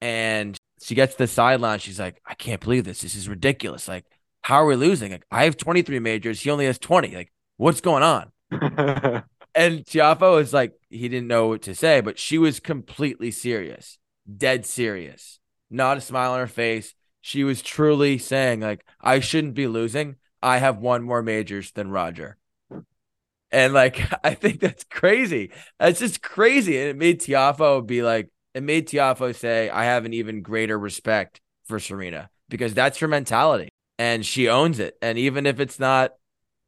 and 0.00 0.56
she 0.80 0.94
gets 0.94 1.12
to 1.12 1.18
the 1.18 1.26
sideline. 1.26 1.80
She's 1.80 2.00
like, 2.00 2.22
"I 2.24 2.32
can't 2.34 2.60
believe 2.62 2.84
this. 2.84 3.02
This 3.02 3.14
is 3.14 3.28
ridiculous. 3.28 3.88
Like, 3.88 4.06
how 4.40 4.56
are 4.62 4.66
we 4.66 4.76
losing? 4.76 5.12
Like, 5.12 5.26
I 5.30 5.44
have 5.44 5.58
23 5.58 5.98
majors. 5.98 6.40
He 6.40 6.50
only 6.50 6.64
has 6.64 6.78
20. 6.78 7.14
Like, 7.14 7.32
what's 7.58 7.82
going 7.82 8.02
on?" 8.02 8.32
And 9.54 9.84
Tiafoe 9.84 10.36
was 10.36 10.52
like, 10.52 10.74
he 10.88 11.08
didn't 11.08 11.26
know 11.26 11.48
what 11.48 11.62
to 11.62 11.74
say, 11.74 12.00
but 12.00 12.16
she 12.16 12.38
was 12.38 12.60
completely 12.60 13.32
serious, 13.32 13.98
dead 14.36 14.64
serious, 14.64 15.40
not 15.68 15.96
a 15.96 16.00
smile 16.00 16.32
on 16.32 16.38
her 16.38 16.46
face. 16.46 16.94
She 17.20 17.42
was 17.42 17.60
truly 17.60 18.18
saying, 18.18 18.60
like, 18.60 18.84
I 19.00 19.18
shouldn't 19.18 19.54
be 19.54 19.66
losing. 19.66 20.14
I 20.40 20.58
have 20.58 20.78
one 20.78 21.02
more 21.02 21.22
majors 21.22 21.72
than 21.72 21.90
Roger. 21.90 22.37
And 23.50 23.72
like, 23.72 24.00
I 24.24 24.34
think 24.34 24.60
that's 24.60 24.84
crazy. 24.84 25.52
That's 25.78 25.98
just 25.98 26.22
crazy. 26.22 26.78
And 26.78 26.88
it 26.90 26.96
made 26.96 27.20
Tiafoe 27.20 27.86
be 27.86 28.02
like, 28.02 28.28
it 28.54 28.62
made 28.62 28.88
Tiafoe 28.88 29.34
say, 29.34 29.68
I 29.70 29.84
have 29.84 30.04
an 30.04 30.12
even 30.14 30.42
greater 30.42 30.78
respect 30.78 31.40
for 31.66 31.78
Serena 31.78 32.30
because 32.48 32.74
that's 32.74 32.98
her 32.98 33.08
mentality 33.08 33.68
and 33.98 34.24
she 34.24 34.48
owns 34.48 34.78
it. 34.78 34.96
And 35.02 35.18
even 35.18 35.46
if 35.46 35.60
it's 35.60 35.78
not, 35.78 36.14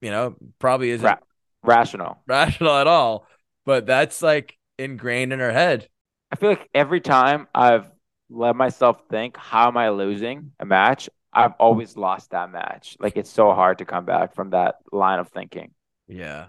you 0.01 0.11
know, 0.11 0.37
probably 0.59 0.91
isn't 0.91 1.07
Ra- 1.07 1.19
rational. 1.63 2.23
rational 2.27 2.77
at 2.77 2.87
all, 2.87 3.27
but 3.65 3.87
that's 3.87 4.23
like 4.23 4.57
ingrained 4.79 5.33
in 5.33 5.41
her 5.41 5.53
head. 5.53 5.89
I 6.33 6.37
feel 6.37 6.51
like 6.51 6.69
every 6.75 7.01
time 7.01 7.49
I've 7.55 7.91
let 8.29 8.55
myself 8.57 9.03
think, 9.11 9.37
how 9.37 9.69
am 9.69 9.77
I 9.77 9.91
losing 9.91 10.53
a 10.61 10.65
match? 10.65 11.09
I've 11.33 11.55
always 11.59 11.97
lost 11.97 12.31
that 12.31 12.51
match. 12.51 12.97
Like 13.01 13.17
it's 13.17 13.31
so 13.31 13.53
hard 13.53 13.79
to 13.79 13.85
come 13.85 14.05
back 14.05 14.35
from 14.35 14.51
that 14.51 14.77
line 14.93 15.19
of 15.19 15.29
thinking. 15.29 15.73
Yeah. 16.09 16.49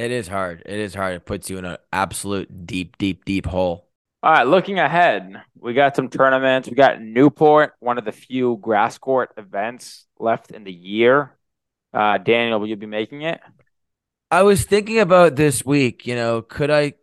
It 0.00 0.12
is 0.12 0.28
hard. 0.28 0.62
It 0.64 0.78
is 0.78 0.94
hard. 0.94 1.16
It 1.16 1.26
puts 1.26 1.50
you 1.50 1.58
in 1.58 1.66
an 1.66 1.76
absolute 1.92 2.64
deep, 2.64 2.96
deep, 2.96 3.26
deep 3.26 3.44
hole. 3.44 3.86
All 4.22 4.32
right, 4.32 4.46
looking 4.46 4.78
ahead, 4.78 5.42
we 5.58 5.74
got 5.74 5.94
some 5.94 6.08
tournaments. 6.08 6.70
We 6.70 6.74
got 6.74 7.02
Newport, 7.02 7.74
one 7.80 7.98
of 7.98 8.06
the 8.06 8.12
few 8.12 8.56
grass 8.62 8.96
court 8.96 9.30
events 9.36 10.06
left 10.18 10.52
in 10.52 10.64
the 10.64 10.72
year. 10.72 11.36
Uh, 11.92 12.16
Daniel, 12.16 12.58
will 12.58 12.68
you 12.68 12.76
be 12.76 12.86
making 12.86 13.22
it? 13.22 13.42
I 14.30 14.42
was 14.42 14.64
thinking 14.64 15.00
about 15.00 15.36
this 15.36 15.66
week, 15.66 16.06
you 16.06 16.14
know, 16.14 16.40
could 16.40 16.70
I 16.70 16.94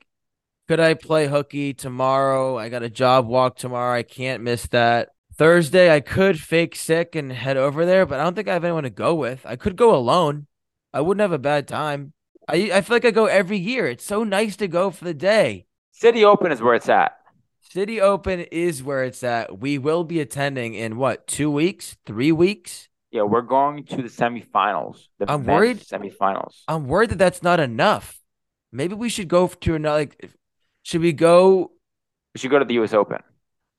could 0.68 0.80
I 0.80 0.96
play 0.96 1.28
hooky 1.28 1.76
tomorrow? 1.76 2.58
I 2.58 2.70
got 2.70 2.82
a 2.82 2.90
job 2.90 3.28
walk 3.28 3.58
tomorrow. 3.58 3.96
I 3.96 4.02
can't 4.02 4.42
miss 4.42 4.66
that. 4.70 5.10
Thursday, 5.36 5.94
I 5.94 6.00
could 6.00 6.40
fake 6.40 6.76
sick 6.76 7.14
and 7.14 7.32
head 7.32 7.58
over 7.58 7.86
there, 7.86 8.08
but 8.08 8.20
I 8.20 8.24
don't 8.24 8.34
think 8.34 8.48
I 8.48 8.54
have 8.54 8.64
anyone 8.64 8.84
to 8.86 8.90
go 8.90 9.14
with. 9.14 9.46
I 9.46 9.56
could 9.56 9.76
go 9.76 9.96
alone. 9.96 10.48
I 10.92 11.02
wouldn't 11.02 11.22
have 11.22 11.32
a 11.32 11.38
bad 11.38 11.68
time. 11.68 12.14
I 12.48 12.72
I 12.74 12.82
feel 12.82 12.96
like 12.96 13.06
I 13.06 13.12
go 13.12 13.26
every 13.26 13.58
year. 13.58 13.88
It's 13.88 14.04
so 14.06 14.24
nice 14.24 14.56
to 14.58 14.68
go 14.68 14.90
for 14.92 15.06
the 15.06 15.14
day. 15.14 15.66
City 15.92 16.24
Open 16.24 16.52
is 16.52 16.62
where 16.62 16.76
it's 16.76 16.90
at. 16.90 17.18
City 17.62 18.00
Open 18.00 18.42
is 18.52 18.82
where 18.82 19.04
it's 19.04 19.24
at. 19.24 19.60
We 19.60 19.78
will 19.78 20.04
be 20.04 20.20
attending 20.22 20.74
in 20.74 20.98
what, 20.98 21.28
two 21.28 21.52
weeks, 21.52 21.98
three 22.06 22.32
weeks? 22.32 22.88
Yeah, 23.12 23.24
we're 23.24 23.42
going 23.42 23.84
to 23.86 23.98
the 23.98 24.04
semifinals. 24.04 25.08
The 25.20 25.30
I'm 25.32 25.46
worried- 25.46 25.80
Semifinals. 25.80 26.54
I'm 26.68 26.88
worried 26.88 27.10
that 27.10 27.18
that's 27.18 27.44
not 27.44 27.60
enough. 27.60 28.20
Maybe 28.72 28.96
we 28.96 29.10
should 29.10 29.28
go 29.28 29.48
to 29.48 29.76
another. 29.76 30.00
Like, 30.00 30.30
should 30.84 31.02
we 31.02 31.14
go? 31.14 31.72
We 32.34 32.40
should 32.40 32.52
go 32.52 32.60
to 32.60 32.66
the 32.66 32.76
U.S. 32.76 32.94
Open. 32.94 33.20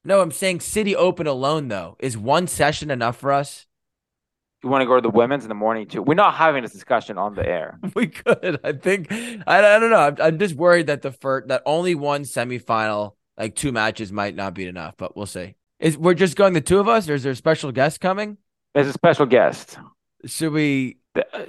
No, 0.04 0.20
I'm 0.20 0.32
saying 0.32 0.60
City 0.60 0.94
Open 0.96 1.26
alone 1.26 1.68
though. 1.68 1.96
Is 1.98 2.16
one 2.16 2.46
session 2.46 2.90
enough 2.90 3.16
for 3.16 3.32
us? 3.32 3.66
You 4.62 4.70
want 4.70 4.82
to 4.82 4.86
go 4.86 4.96
to 4.96 5.00
the 5.00 5.10
women's 5.10 5.44
in 5.44 5.48
the 5.48 5.54
morning 5.54 5.86
too? 5.86 6.02
We're 6.02 6.14
not 6.14 6.34
having 6.34 6.62
this 6.62 6.72
discussion 6.72 7.16
on 7.16 7.34
the 7.34 7.46
air. 7.46 7.78
We 7.94 8.08
could. 8.08 8.60
I 8.64 8.72
think. 8.72 9.06
I, 9.12 9.42
I 9.46 9.78
don't 9.78 9.90
know. 9.90 9.98
I'm, 9.98 10.16
I'm 10.20 10.38
just 10.38 10.54
worried 10.56 10.88
that 10.88 11.02
the 11.02 11.12
first 11.12 11.48
that 11.48 11.62
only 11.64 11.94
one 11.94 12.22
semifinal, 12.22 13.12
like 13.36 13.54
two 13.54 13.70
matches, 13.70 14.12
might 14.12 14.34
not 14.34 14.54
be 14.54 14.66
enough. 14.66 14.94
But 14.96 15.16
we'll 15.16 15.26
see. 15.26 15.54
Is 15.78 15.96
we're 15.96 16.14
just 16.14 16.36
going 16.36 16.54
the 16.54 16.60
two 16.60 16.80
of 16.80 16.88
us, 16.88 17.08
or 17.08 17.14
is 17.14 17.22
there 17.22 17.32
a 17.32 17.36
special 17.36 17.70
guest 17.70 18.00
coming? 18.00 18.36
There's 18.74 18.88
a 18.88 18.92
special 18.92 19.26
guest. 19.26 19.78
Should 20.26 20.52
we? 20.52 20.98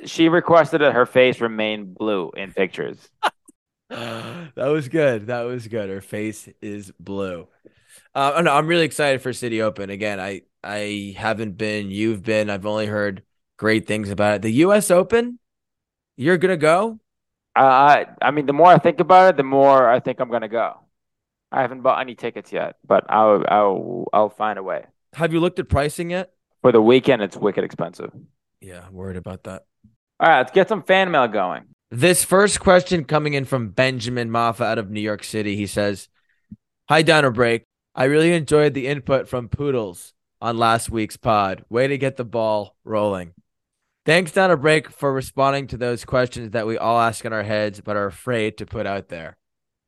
She 0.05 0.29
requested 0.29 0.81
that 0.81 0.93
her 0.93 1.05
face 1.05 1.41
remain 1.41 1.93
blue 1.93 2.31
in 2.37 2.51
pictures. 2.51 3.09
that 3.89 4.53
was 4.55 4.87
good. 4.87 5.27
That 5.27 5.43
was 5.43 5.67
good. 5.67 5.89
Her 5.89 6.01
face 6.01 6.47
is 6.61 6.91
blue. 6.99 7.47
Uh, 8.13 8.41
no, 8.43 8.53
I'm 8.53 8.67
really 8.67 8.85
excited 8.85 9.21
for 9.21 9.33
City 9.33 9.61
Open. 9.61 9.89
Again, 9.89 10.19
I 10.19 10.41
I 10.63 11.15
haven't 11.17 11.57
been. 11.57 11.91
You've 11.91 12.23
been. 12.23 12.49
I've 12.49 12.65
only 12.65 12.85
heard 12.85 13.23
great 13.57 13.87
things 13.87 14.09
about 14.09 14.35
it. 14.35 14.41
The 14.41 14.51
U.S. 14.51 14.91
Open. 14.91 15.39
You're 16.17 16.37
gonna 16.37 16.57
go. 16.57 16.99
Uh, 17.55 17.61
I 17.61 18.05
I 18.21 18.31
mean, 18.31 18.45
the 18.45 18.53
more 18.53 18.67
I 18.67 18.77
think 18.77 18.99
about 18.99 19.29
it, 19.29 19.37
the 19.37 19.43
more 19.43 19.89
I 19.89 19.99
think 19.99 20.19
I'm 20.19 20.29
gonna 20.29 20.49
go. 20.49 20.79
I 21.51 21.61
haven't 21.61 21.81
bought 21.81 22.01
any 22.01 22.15
tickets 22.15 22.51
yet, 22.51 22.75
but 22.85 23.05
I'll 23.09 23.43
I'll 23.47 24.07
I'll 24.13 24.29
find 24.29 24.59
a 24.59 24.63
way. 24.63 24.85
Have 25.13 25.33
you 25.33 25.39
looked 25.39 25.59
at 25.59 25.69
pricing 25.69 26.11
yet? 26.11 26.33
For 26.61 26.71
the 26.71 26.81
weekend, 26.81 27.21
it's 27.21 27.37
wicked 27.37 27.63
expensive. 27.63 28.11
Yeah, 28.61 28.83
I'm 28.85 28.93
worried 28.93 29.17
about 29.17 29.43
that. 29.43 29.65
All 30.19 30.27
right, 30.27 30.39
let's 30.39 30.51
get 30.51 30.67
some 30.67 30.83
fan 30.83 31.09
mail 31.09 31.27
going. 31.27 31.63
This 31.91 32.23
first 32.23 32.59
question 32.59 33.05
coming 33.05 33.33
in 33.33 33.45
from 33.45 33.69
Benjamin 33.69 34.29
Maffa 34.29 34.65
out 34.65 34.77
of 34.77 34.91
New 34.91 34.99
York 34.99 35.23
City. 35.23 35.55
He 35.55 35.65
says, 35.65 36.09
Hi, 36.89 37.01
Downer 37.01 37.31
Break. 37.31 37.63
I 37.95 38.03
really 38.03 38.33
enjoyed 38.33 38.73
the 38.73 38.87
input 38.87 39.27
from 39.27 39.47
Poodles 39.47 40.13
on 40.41 40.57
last 40.57 40.89
week's 40.89 41.17
pod. 41.17 41.63
Way 41.69 41.87
to 41.87 41.97
get 41.97 42.17
the 42.17 42.25
ball 42.25 42.75
rolling. 42.83 43.33
Thanks, 44.05 44.31
Downer 44.31 44.55
Break, 44.57 44.89
for 44.89 45.13
responding 45.13 45.67
to 45.67 45.77
those 45.77 46.05
questions 46.05 46.51
that 46.51 46.65
we 46.65 46.77
all 46.77 46.99
ask 46.99 47.25
in 47.25 47.33
our 47.33 47.43
heads 47.43 47.81
but 47.81 47.95
are 47.95 48.07
afraid 48.07 48.57
to 48.57 48.65
put 48.65 48.85
out 48.87 49.09
there. 49.09 49.37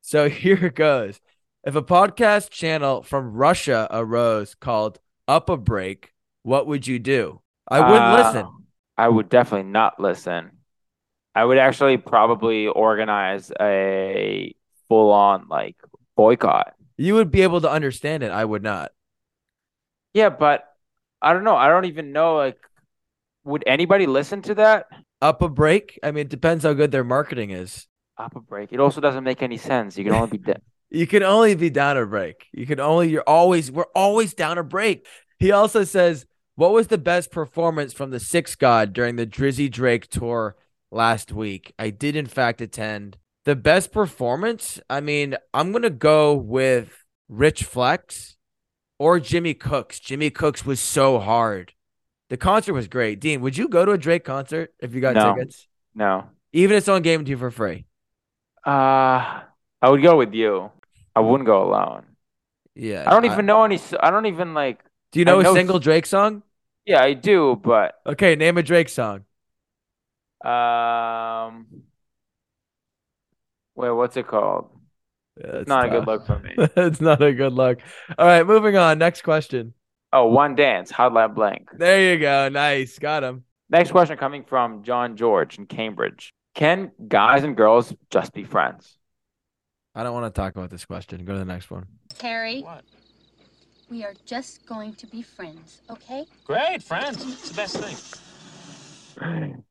So 0.02 0.30
here 0.30 0.66
it 0.66 0.76
goes. 0.76 1.20
If 1.64 1.76
a 1.76 1.82
podcast 1.82 2.50
channel 2.50 3.04
from 3.04 3.34
Russia 3.34 3.88
arose 3.92 4.56
called 4.56 5.00
Up 5.28 5.50
a 5.50 5.58
Break, 5.58 6.14
what 6.44 6.68
would 6.68 6.88
you 6.88 7.00
do? 7.00 7.42
I 7.68 7.80
wouldn't 7.80 8.04
Uh, 8.04 8.24
listen. 8.24 8.52
I 8.98 9.08
would 9.08 9.30
definitely 9.30 9.70
not 9.72 10.00
listen. 10.00 10.52
I 11.34 11.46
would 11.46 11.58
actually 11.58 11.98
probably 11.98 12.68
organize 12.68 13.52
a 13.60 14.54
full 14.90 15.12
on 15.12 15.48
like 15.50 15.78
boycott. 16.18 16.74
You 16.98 17.14
would 17.16 17.32
be 17.32 17.42
able 17.42 17.62
to 17.62 17.72
understand 17.72 18.22
it. 18.22 18.32
I 18.32 18.44
would 18.44 18.64
not. 18.64 18.92
Yeah, 20.14 20.30
but 20.30 20.66
I 21.22 21.34
don't 21.34 21.44
know. 21.44 21.56
I 21.56 21.68
don't 21.70 21.86
even 21.86 22.12
know 22.12 22.36
like 22.36 22.58
would 23.44 23.64
anybody 23.66 24.06
listen 24.06 24.42
to 24.44 24.56
that? 24.56 24.88
Up 25.22 25.42
a 25.42 25.50
break? 25.50 26.00
I 26.04 26.12
mean, 26.12 26.22
it 26.22 26.30
depends 26.30 26.64
how 26.64 26.74
good 26.74 26.92
their 26.92 27.04
marketing 27.04 27.52
is. 27.52 27.88
Up 28.18 28.36
a 28.36 28.40
break. 28.40 28.72
It 28.72 28.80
also 28.80 29.02
doesn't 29.02 29.24
make 29.24 29.42
any 29.42 29.58
sense. 29.58 29.98
You 29.98 30.04
can 30.04 30.14
only 30.14 30.38
be 30.38 30.38
de- 30.38 30.62
You 30.94 31.08
can 31.08 31.24
only 31.24 31.56
be 31.56 31.70
down 31.70 31.98
a 31.98 32.06
break. 32.06 32.48
You 32.52 32.66
can 32.66 32.80
only, 32.80 33.10
you're 33.10 33.24
always, 33.26 33.72
we're 33.72 33.86
always 33.96 34.34
down 34.34 34.58
a 34.58 34.64
break. 34.64 35.08
He 35.40 35.52
also 35.52 35.86
says, 35.86 36.26
What 36.56 36.74
was 36.74 36.88
the 36.88 36.98
best 36.98 37.32
performance 37.32 37.94
from 37.94 38.12
the 38.12 38.20
Six 38.20 38.56
God 38.56 38.92
during 38.92 39.16
the 39.16 39.26
Drizzy 39.26 39.72
Drake 39.72 40.08
tour 40.10 40.58
last 40.92 41.32
week? 41.32 41.74
I 41.80 41.92
did, 41.92 42.16
in 42.16 42.26
fact, 42.26 42.60
attend. 42.60 43.18
The 43.46 43.56
best 43.56 43.92
performance? 43.92 44.82
I 44.90 45.00
mean, 45.00 45.36
I'm 45.54 45.72
going 45.72 45.84
to 45.84 45.90
go 45.90 46.36
with 46.36 47.06
Rich 47.30 47.64
Flex 47.64 48.36
or 49.02 49.20
Jimmy 49.20 49.56
Cooks. 49.56 50.00
Jimmy 50.00 50.30
Cooks 50.30 50.64
was 50.64 50.80
so 50.80 51.18
hard. 51.20 51.74
The 52.30 52.38
concert 52.38 52.74
was 52.74 52.88
great. 52.88 53.20
Dean, 53.20 53.42
would 53.42 53.58
you 53.58 53.68
go 53.68 53.84
to 53.84 53.92
a 53.94 53.98
Drake 53.98 54.24
concert 54.24 54.74
if 54.80 54.94
you 54.94 55.02
got 55.02 55.16
No. 55.16 55.34
tickets? 55.34 55.68
no. 55.96 56.26
Even 56.54 56.76
if 56.76 56.82
it's 56.82 56.88
on 56.90 57.02
game 57.02 57.24
to 57.26 57.30
you 57.32 57.38
for 57.38 57.50
free. 57.50 57.86
Uh 58.66 59.42
I 59.82 59.90
would 59.90 60.04
go 60.04 60.18
with 60.18 60.34
you. 60.36 60.70
I 61.16 61.20
wouldn't 61.22 61.48
go 61.48 61.64
alone. 61.64 62.06
Yeah. 62.76 63.04
I 63.08 63.10
don't 63.12 63.26
even 63.26 63.46
know 63.48 63.64
any 63.64 63.80
I 64.00 64.12
don't 64.12 64.28
even 64.28 64.54
like 64.54 64.80
Do 65.12 65.20
you 65.20 65.26
know 65.26 65.38
I 65.38 65.42
a 65.42 65.44
know- 65.46 65.54
single 65.56 65.80
Drake 65.80 66.06
song? 66.06 66.44
Yeah, 66.86 67.02
I 67.02 67.14
do, 67.14 67.56
but 67.56 68.00
Okay, 68.06 68.36
name 68.36 68.58
a 68.60 68.64
Drake 68.64 68.90
song. 68.90 69.26
um 70.46 71.66
Wait, 73.76 73.90
what's 73.92 74.16
it 74.18 74.28
called? 74.28 74.70
Yeah, 75.44 75.56
It's 75.58 75.68
not 75.68 75.86
a 75.86 75.90
good 75.90 76.08
look 76.08 76.26
for 76.26 76.40
me. 76.40 76.54
it's 76.58 77.02
not 77.02 77.22
a 77.22 77.34
good 77.34 77.54
look. 77.54 77.80
All 78.18 78.26
right, 78.26 78.46
moving 78.46 78.78
on. 78.78 78.98
Next 78.98 79.22
question. 79.24 79.74
Oh, 80.14 80.28
one 80.28 80.56
dance, 80.56 80.92
how'd 80.92 81.16
that 81.16 81.34
blank? 81.36 81.70
There 81.78 82.14
you 82.14 82.20
go. 82.20 82.50
Nice. 82.50 83.00
Got 83.00 83.24
him. 83.24 83.46
Next 83.70 83.92
question 83.92 84.18
coming 84.18 84.44
from 84.44 84.84
John 84.84 85.16
George 85.16 85.58
in 85.58 85.66
Cambridge. 85.66 86.34
Can 86.54 86.92
guys 87.08 87.44
and 87.46 87.56
girls 87.56 87.94
just 88.10 88.34
be 88.34 88.44
friends? 88.44 88.98
I 89.96 90.04
don't 90.04 90.14
want 90.14 90.34
to 90.34 90.38
talk 90.42 90.54
about 90.56 90.70
this 90.70 90.84
question. 90.86 91.24
Go 91.24 91.34
to 91.34 91.40
the 91.40 91.46
next 91.46 91.72
one. 91.72 91.86
Harry, 92.22 92.62
What? 92.62 92.84
we 93.90 94.04
are 94.04 94.14
just 94.26 94.66
going 94.66 94.94
to 94.96 95.08
be 95.08 95.22
friends, 95.22 95.82
okay? 95.90 96.26
Great, 96.46 96.84
friends. 96.84 97.24
It's 97.26 97.50
the 97.50 97.56
best 97.56 97.78
thing. 97.78 99.64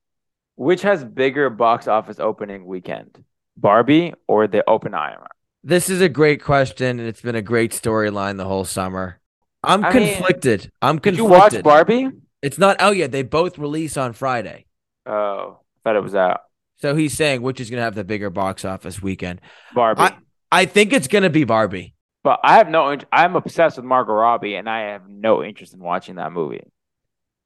Which 0.57 0.83
has 0.83 1.05
bigger 1.05 1.51
box 1.51 1.87
office 1.89 2.19
opening 2.19 2.65
weekend? 2.65 3.23
Barbie 3.57 4.15
or 4.27 4.47
the 4.47 4.63
Oppenheimer? 4.67 5.29
This 5.63 5.91
is 5.91 6.01
a 6.01 6.09
great 6.09 6.43
question, 6.43 6.99
and 6.99 7.09
it's 7.09 7.21
been 7.21 7.35
a 7.35 7.43
great 7.43 7.73
storyline 7.73 8.37
the 8.37 8.47
whole 8.47 8.65
summer. 8.65 9.21
I'm 9.63 9.85
I 9.85 9.93
mean, 9.93 10.15
conflicted. 10.15 10.71
I'm 10.81 10.99
Did 10.99 11.17
you 11.17 11.27
watch 11.27 11.63
Barbie? 11.63 12.09
It's 12.41 12.57
not 12.59 12.77
oh, 12.81 12.89
out 12.89 12.97
yet. 12.97 13.13
They 13.13 13.23
both 13.23 13.59
release 13.59 13.97
on 13.99 14.15
Friday. 14.15 14.65
Oh, 15.05 15.59
I 15.61 15.79
thought 15.85 15.97
it 15.97 16.03
was 16.03 16.15
out. 16.15 16.41
So 16.77 16.95
he's 16.95 17.15
saying 17.15 17.43
which 17.43 17.61
is 17.61 17.69
going 17.69 17.79
to 17.79 17.85
have 17.85 17.95
the 17.95 18.05
bigger 18.05 18.31
box 18.31 18.65
office 18.65 19.03
weekend. 19.03 19.41
Barbie. 19.75 20.01
I- 20.03 20.17
I 20.53 20.65
think 20.65 20.93
it's 20.93 21.07
going 21.07 21.23
to 21.23 21.31
be 21.31 21.45
Barbie. 21.45 21.95
but 22.25 22.41
I 22.43 22.57
have 22.57 22.69
no. 22.69 22.97
I'm 23.13 23.37
obsessed 23.37 23.77
with 23.77 23.85
Margot 23.85 24.13
Robbie, 24.15 24.57
and 24.57 24.69
I 24.69 24.91
have 24.91 25.09
no 25.09 25.45
interest 25.45 25.75
in 25.75 25.79
watching 25.79 26.17
that 26.17 26.33
movie. 26.33 26.65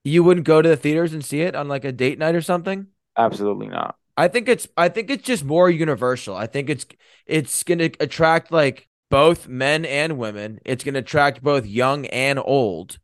You 0.05 0.22
wouldn't 0.24 0.46
go 0.46 0.62
to 0.62 0.68
the 0.70 0.77
theaters 0.77 1.12
and 1.12 1.22
see 1.22 1.42
it 1.42 1.55
on 1.55 1.68
like 1.68 1.85
a 1.85 1.92
date 1.92 2.18
night 2.18 2.35
or 2.35 2.40
something? 2.40 2.87
Absolutely 3.14 3.66
not. 3.66 3.96
I 4.16 4.29
think 4.29 4.48
it's 4.48 4.68
I 4.77 4.88
think 4.88 5.11
it's 5.11 5.24
just 5.24 5.44
more 5.44 5.68
universal. 5.70 6.37
I 6.37 6.46
think 6.46 6.70
it's 6.70 6.87
it's 7.27 7.62
going 7.64 7.79
to 7.79 7.90
attract 8.00 8.53
like 8.53 8.88
both 9.11 9.48
men 9.48 9.85
and 9.85 10.18
women. 10.18 10.61
It's 10.64 10.85
going 10.85 10.94
to 10.94 11.00
attract 11.00 11.42
both 11.42 11.66
young 11.66 12.07
and 12.07 12.38
old. 12.38 12.98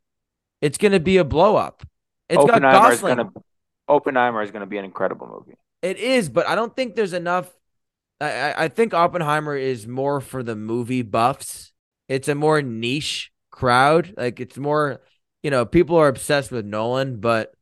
It's 0.60 0.78
going 0.78 0.92
to 0.92 1.00
be 1.00 1.16
a 1.16 1.24
blow 1.24 1.56
up. 1.56 1.82
It's 2.28 2.36
got 2.44 2.50
Oppenheimer 2.62 2.92
is 2.92 3.00
Gosling. 3.00 3.16
gonna. 3.16 3.30
Oppenheimer 3.88 4.42
is 4.42 4.52
gonna 4.52 4.66
be 4.66 4.78
an 4.78 4.84
incredible 4.84 5.26
movie. 5.26 5.58
It 5.82 5.98
is, 5.98 6.28
but 6.28 6.46
I 6.46 6.54
don't 6.54 6.76
think 6.76 6.94
there's 6.94 7.12
enough. 7.12 7.50
I, 8.20 8.30
I- 8.30 8.64
I 8.64 8.68
think 8.68 8.94
Oppenheimer 8.94 9.56
is 9.56 9.88
more 9.88 10.20
for 10.20 10.44
the 10.44 10.54
movie 10.54 11.02
buffs. 11.02 11.72
It's 12.08 12.28
a 12.28 12.36
more 12.36 12.62
niche 12.62 13.32
crowd. 13.50 14.14
Like 14.16 14.38
it's 14.38 14.56
more, 14.56 15.00
you 15.42 15.50
know, 15.50 15.64
people 15.66 15.96
are 15.96 16.06
obsessed 16.06 16.52
with 16.52 16.64
Nolan, 16.66 17.18
but 17.18 17.52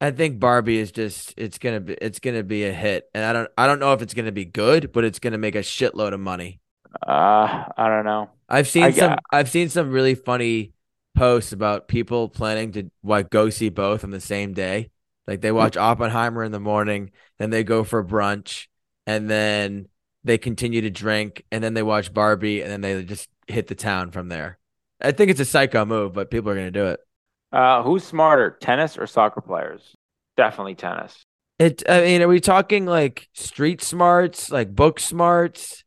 I 0.00 0.10
think 0.10 0.40
Barbie 0.40 0.78
is 0.78 0.92
just 0.92 1.34
it's 1.36 1.58
gonna 1.58 1.80
be 1.80 1.94
it's 1.94 2.20
gonna 2.20 2.42
be 2.42 2.64
a 2.64 2.72
hit, 2.72 3.08
and 3.14 3.24
I 3.24 3.32
don't 3.32 3.50
I 3.58 3.66
don't 3.66 3.80
know 3.80 3.92
if 3.92 4.02
it's 4.02 4.14
gonna 4.14 4.32
be 4.32 4.44
good, 4.46 4.92
but 4.92 5.04
it's 5.04 5.18
gonna 5.18 5.38
make 5.38 5.54
a 5.54 5.60
shitload 5.60 6.14
of 6.14 6.20
money. 6.20 6.60
Uh, 7.06 7.64
I 7.76 7.88
don't 7.88 8.04
know. 8.04 8.30
I've 8.48 8.66
seen 8.68 8.84
I 8.84 8.90
some 8.90 9.10
got- 9.10 9.24
I've 9.30 9.50
seen 9.50 9.68
some 9.68 9.90
really 9.90 10.14
funny 10.14 10.72
posts 11.14 11.52
about 11.52 11.88
people 11.88 12.28
planning 12.28 12.72
to 12.72 12.90
like 13.02 13.30
go 13.30 13.50
see 13.50 13.68
both 13.68 14.04
on 14.04 14.10
the 14.10 14.20
same 14.20 14.54
day. 14.54 14.90
Like 15.26 15.40
they 15.42 15.52
watch 15.52 15.76
Oppenheimer 15.76 16.42
in 16.42 16.52
the 16.52 16.60
morning, 16.60 17.10
then 17.38 17.50
they 17.50 17.62
go 17.62 17.84
for 17.84 18.02
brunch, 18.02 18.66
and 19.06 19.28
then 19.30 19.88
they 20.24 20.38
continue 20.38 20.80
to 20.80 20.90
drink, 20.90 21.44
and 21.52 21.62
then 21.62 21.74
they 21.74 21.82
watch 21.82 22.12
Barbie, 22.12 22.62
and 22.62 22.70
then 22.70 22.80
they 22.80 23.04
just 23.04 23.28
hit 23.46 23.66
the 23.68 23.74
town 23.74 24.10
from 24.10 24.28
there. 24.28 24.58
I 25.00 25.12
think 25.12 25.30
it's 25.30 25.40
a 25.40 25.44
psycho 25.44 25.84
move, 25.84 26.12
but 26.12 26.30
people 26.30 26.50
are 26.50 26.54
gonna 26.56 26.70
do 26.70 26.86
it. 26.86 27.00
Uh, 27.52 27.82
who's 27.82 28.04
smarter, 28.04 28.56
tennis 28.60 28.96
or 28.96 29.06
soccer 29.06 29.40
players? 29.40 29.96
Definitely 30.36 30.76
tennis. 30.76 31.24
It 31.58 31.82
I 31.88 32.00
mean, 32.02 32.22
are 32.22 32.28
we 32.28 32.40
talking 32.40 32.86
like 32.86 33.28
street 33.34 33.82
smarts, 33.82 34.50
like 34.50 34.74
book 34.74 34.98
smarts? 34.98 35.84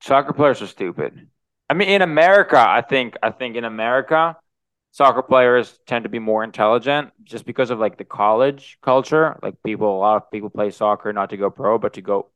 Soccer 0.00 0.32
players 0.32 0.60
are 0.62 0.66
stupid. 0.66 1.28
I 1.70 1.74
mean, 1.74 1.88
in 1.88 2.02
America, 2.02 2.58
I 2.58 2.82
think 2.82 3.16
I 3.22 3.30
think 3.30 3.56
in 3.56 3.64
America, 3.64 4.36
soccer 4.90 5.22
players 5.22 5.78
tend 5.86 6.04
to 6.04 6.08
be 6.08 6.18
more 6.18 6.44
intelligent 6.44 7.12
just 7.24 7.46
because 7.46 7.70
of 7.70 7.78
like 7.78 7.98
the 7.98 8.04
college 8.04 8.78
culture. 8.82 9.38
Like 9.42 9.62
people, 9.64 9.96
a 9.96 10.00
lot 10.00 10.16
of 10.16 10.30
people 10.30 10.50
play 10.50 10.70
soccer 10.70 11.12
not 11.12 11.30
to 11.30 11.36
go 11.36 11.50
pro, 11.50 11.78
but 11.78 11.94
to 11.94 12.02
go 12.02 12.30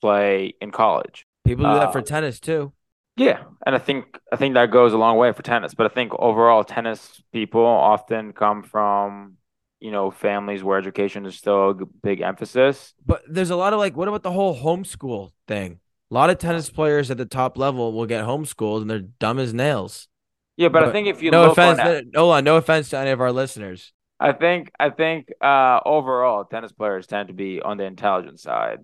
play 0.00 0.54
in 0.60 0.70
college. 0.70 1.26
People 1.44 1.64
do 1.64 1.74
that 1.74 1.92
for 1.92 2.00
Uh, 2.00 2.02
tennis 2.02 2.40
too. 2.40 2.72
Yeah, 3.16 3.42
and 3.66 3.74
I 3.74 3.78
think 3.78 4.18
I 4.32 4.36
think 4.36 4.54
that 4.54 4.70
goes 4.70 4.92
a 4.92 4.98
long 4.98 5.18
way 5.18 5.32
for 5.32 5.42
tennis. 5.42 5.74
But 5.74 5.86
I 5.86 5.94
think 5.94 6.12
overall, 6.18 6.64
tennis 6.64 7.22
people 7.32 7.64
often 7.64 8.32
come 8.32 8.62
from 8.62 9.36
you 9.80 9.90
know 9.90 10.10
families 10.10 10.64
where 10.64 10.78
education 10.78 11.26
is 11.26 11.36
still 11.36 11.70
a 11.70 11.74
big 12.02 12.20
emphasis. 12.20 12.94
But 13.04 13.22
there's 13.28 13.50
a 13.50 13.56
lot 13.56 13.72
of 13.72 13.78
like, 13.78 13.96
what 13.96 14.08
about 14.08 14.22
the 14.22 14.32
whole 14.32 14.56
homeschool 14.56 15.32
thing? 15.46 15.80
A 16.10 16.14
lot 16.14 16.30
of 16.30 16.38
tennis 16.38 16.70
players 16.70 17.10
at 17.10 17.18
the 17.18 17.26
top 17.26 17.58
level 17.58 17.92
will 17.92 18.06
get 18.06 18.24
homeschooled 18.24 18.82
and 18.82 18.90
they're 18.90 19.00
dumb 19.00 19.38
as 19.38 19.52
nails. 19.52 20.08
Yeah, 20.56 20.68
but 20.68 20.84
I 20.84 20.92
think 20.92 21.08
if 21.08 21.22
you 21.22 21.30
no 21.30 21.42
look 21.42 21.52
offense, 21.52 21.80
on 21.80 22.10
no, 22.12 22.38
no 22.40 22.56
offense 22.56 22.90
to 22.90 22.98
any 22.98 23.10
of 23.10 23.20
our 23.20 23.32
listeners. 23.32 23.92
I 24.20 24.32
think 24.32 24.70
I 24.78 24.90
think 24.90 25.28
uh, 25.40 25.80
overall 25.84 26.44
tennis 26.44 26.72
players 26.72 27.06
tend 27.06 27.28
to 27.28 27.34
be 27.34 27.60
on 27.60 27.76
the 27.76 27.84
intelligent 27.84 28.40
side, 28.40 28.78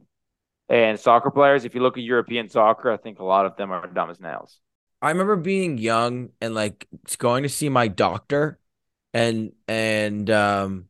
and 0.68 0.98
soccer 0.98 1.31
players. 1.31 1.64
If 1.64 1.74
you 1.74 1.83
look 1.83 1.96
at 1.98 2.04
European 2.04 2.48
soccer, 2.48 2.90
I 2.92 2.96
think 2.96 3.18
a 3.20 3.24
lot 3.24 3.46
of 3.46 3.57
them 3.57 3.70
are 3.72 3.87
dumb 3.87 4.11
as 4.11 4.20
nails. 4.20 4.61
I 5.00 5.11
remember 5.11 5.37
being 5.37 5.78
young 5.78 6.31
and 6.40 6.54
like 6.54 6.87
going 7.18 7.44
to 7.44 7.48
see 7.48 7.68
my 7.68 7.88
doctor 7.88 8.59
and 9.14 9.52
and 9.68 10.28
um 10.31 10.87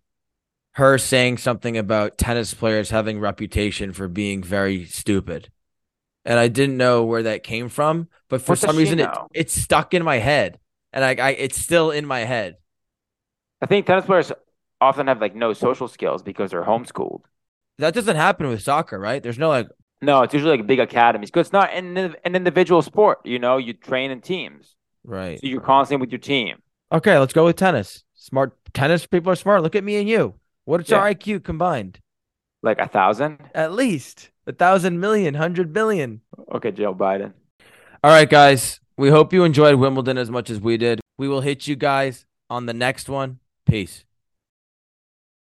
her 0.75 0.99
saying 0.99 1.39
something 1.39 1.79
about 1.79 2.19
tennis 2.19 2.55
players 2.55 2.91
having 2.91 3.21
reputation 3.21 3.93
for 3.93 4.09
being 4.09 4.43
very 4.43 4.87
stupid. 4.87 5.51
And 6.25 6.39
I 6.39 6.49
didn't 6.49 6.77
know 6.77 7.05
where 7.05 7.25
that 7.25 7.45
came 7.45 7.69
from, 7.69 8.09
but 8.29 8.43
for 8.43 8.57
What 8.57 8.59
some 8.59 8.77
reason 8.77 9.01
it, 9.01 9.19
it's 9.35 9.55
stuck 9.55 9.95
in 9.95 10.05
my 10.05 10.19
head. 10.19 10.61
And 10.93 11.05
I, 11.05 11.17
I 11.17 11.31
it's 11.33 11.61
still 11.61 11.91
in 11.93 12.07
my 12.07 12.21
head. 12.21 12.57
I 13.61 13.67
think 13.67 13.87
tennis 13.87 14.07
players 14.07 14.33
often 14.81 15.07
have 15.07 15.21
like 15.21 15.35
no 15.35 15.53
social 15.53 15.89
skills 15.89 16.23
because 16.23 16.51
they're 16.51 16.65
homeschooled. 16.65 17.23
That 17.79 17.95
doesn't 17.95 18.17
happen 18.17 18.49
with 18.49 18.63
soccer, 18.63 18.99
right? 18.99 19.23
There's 19.23 19.39
no 19.39 19.49
like 19.49 19.69
No, 20.03 20.23
it's 20.23 20.35
usually 20.35 20.57
like 20.57 20.67
big 20.67 20.81
academies 20.81 21.31
because 21.31 21.49
it's 21.49 21.53
not 21.53 21.73
an, 21.73 21.97
an 21.97 22.35
individual 22.35 22.83
sport. 22.83 23.21
You 23.25 23.39
know, 23.39 23.57
you 23.57 23.73
train 23.73 24.11
in 24.11 24.21
teams, 24.21 24.75
right. 25.05 25.41
so 25.41 25.47
you're 25.47 25.61
constantly 25.61 26.05
with 26.05 26.13
your 26.13 26.19
team. 26.19 26.59
Okay, 26.91 27.19
let's 27.19 27.33
go 27.33 27.45
with 27.45 27.57
tennis. 27.57 28.05
Smart 28.15 28.57
tennis 28.75 29.07
people 29.07 29.33
are 29.33 29.37
smart. 29.37 29.63
Look 29.63 29.77
at 29.77 29.85
me 29.85 29.97
and 29.97 30.09
you. 30.09 30.35
What's 30.65 30.93
our 30.93 31.15
IQ 31.15 31.45
combined? 31.45 32.01
Like 32.63 32.79
a 32.79 32.89
thousand. 32.89 33.39
At 33.55 33.73
least 33.73 34.31
a 34.47 34.53
thousand 34.53 35.01
million, 35.01 35.35
hundred 35.35 35.73
billion. 35.73 36.21
Okay, 36.53 36.73
Joe 36.73 36.95
Biden. 36.95 37.33
All 38.03 38.11
right, 38.11 38.29
guys. 38.29 38.81
We 38.97 39.11
hope 39.11 39.33
you 39.33 39.45
enjoyed 39.45 39.77
Wimbledon 39.77 40.19
as 40.19 40.29
much 40.29 40.51
as 40.51 40.61
we 40.61 40.77
did. 40.77 41.01
We 41.19 41.29
will 41.29 41.41
hit 41.41 41.69
you 41.69 41.77
guys 41.77 42.27
on 42.51 42.67
the 42.67 42.75
next 42.75 43.09
one. 43.09 43.39
Peace. 43.65 44.05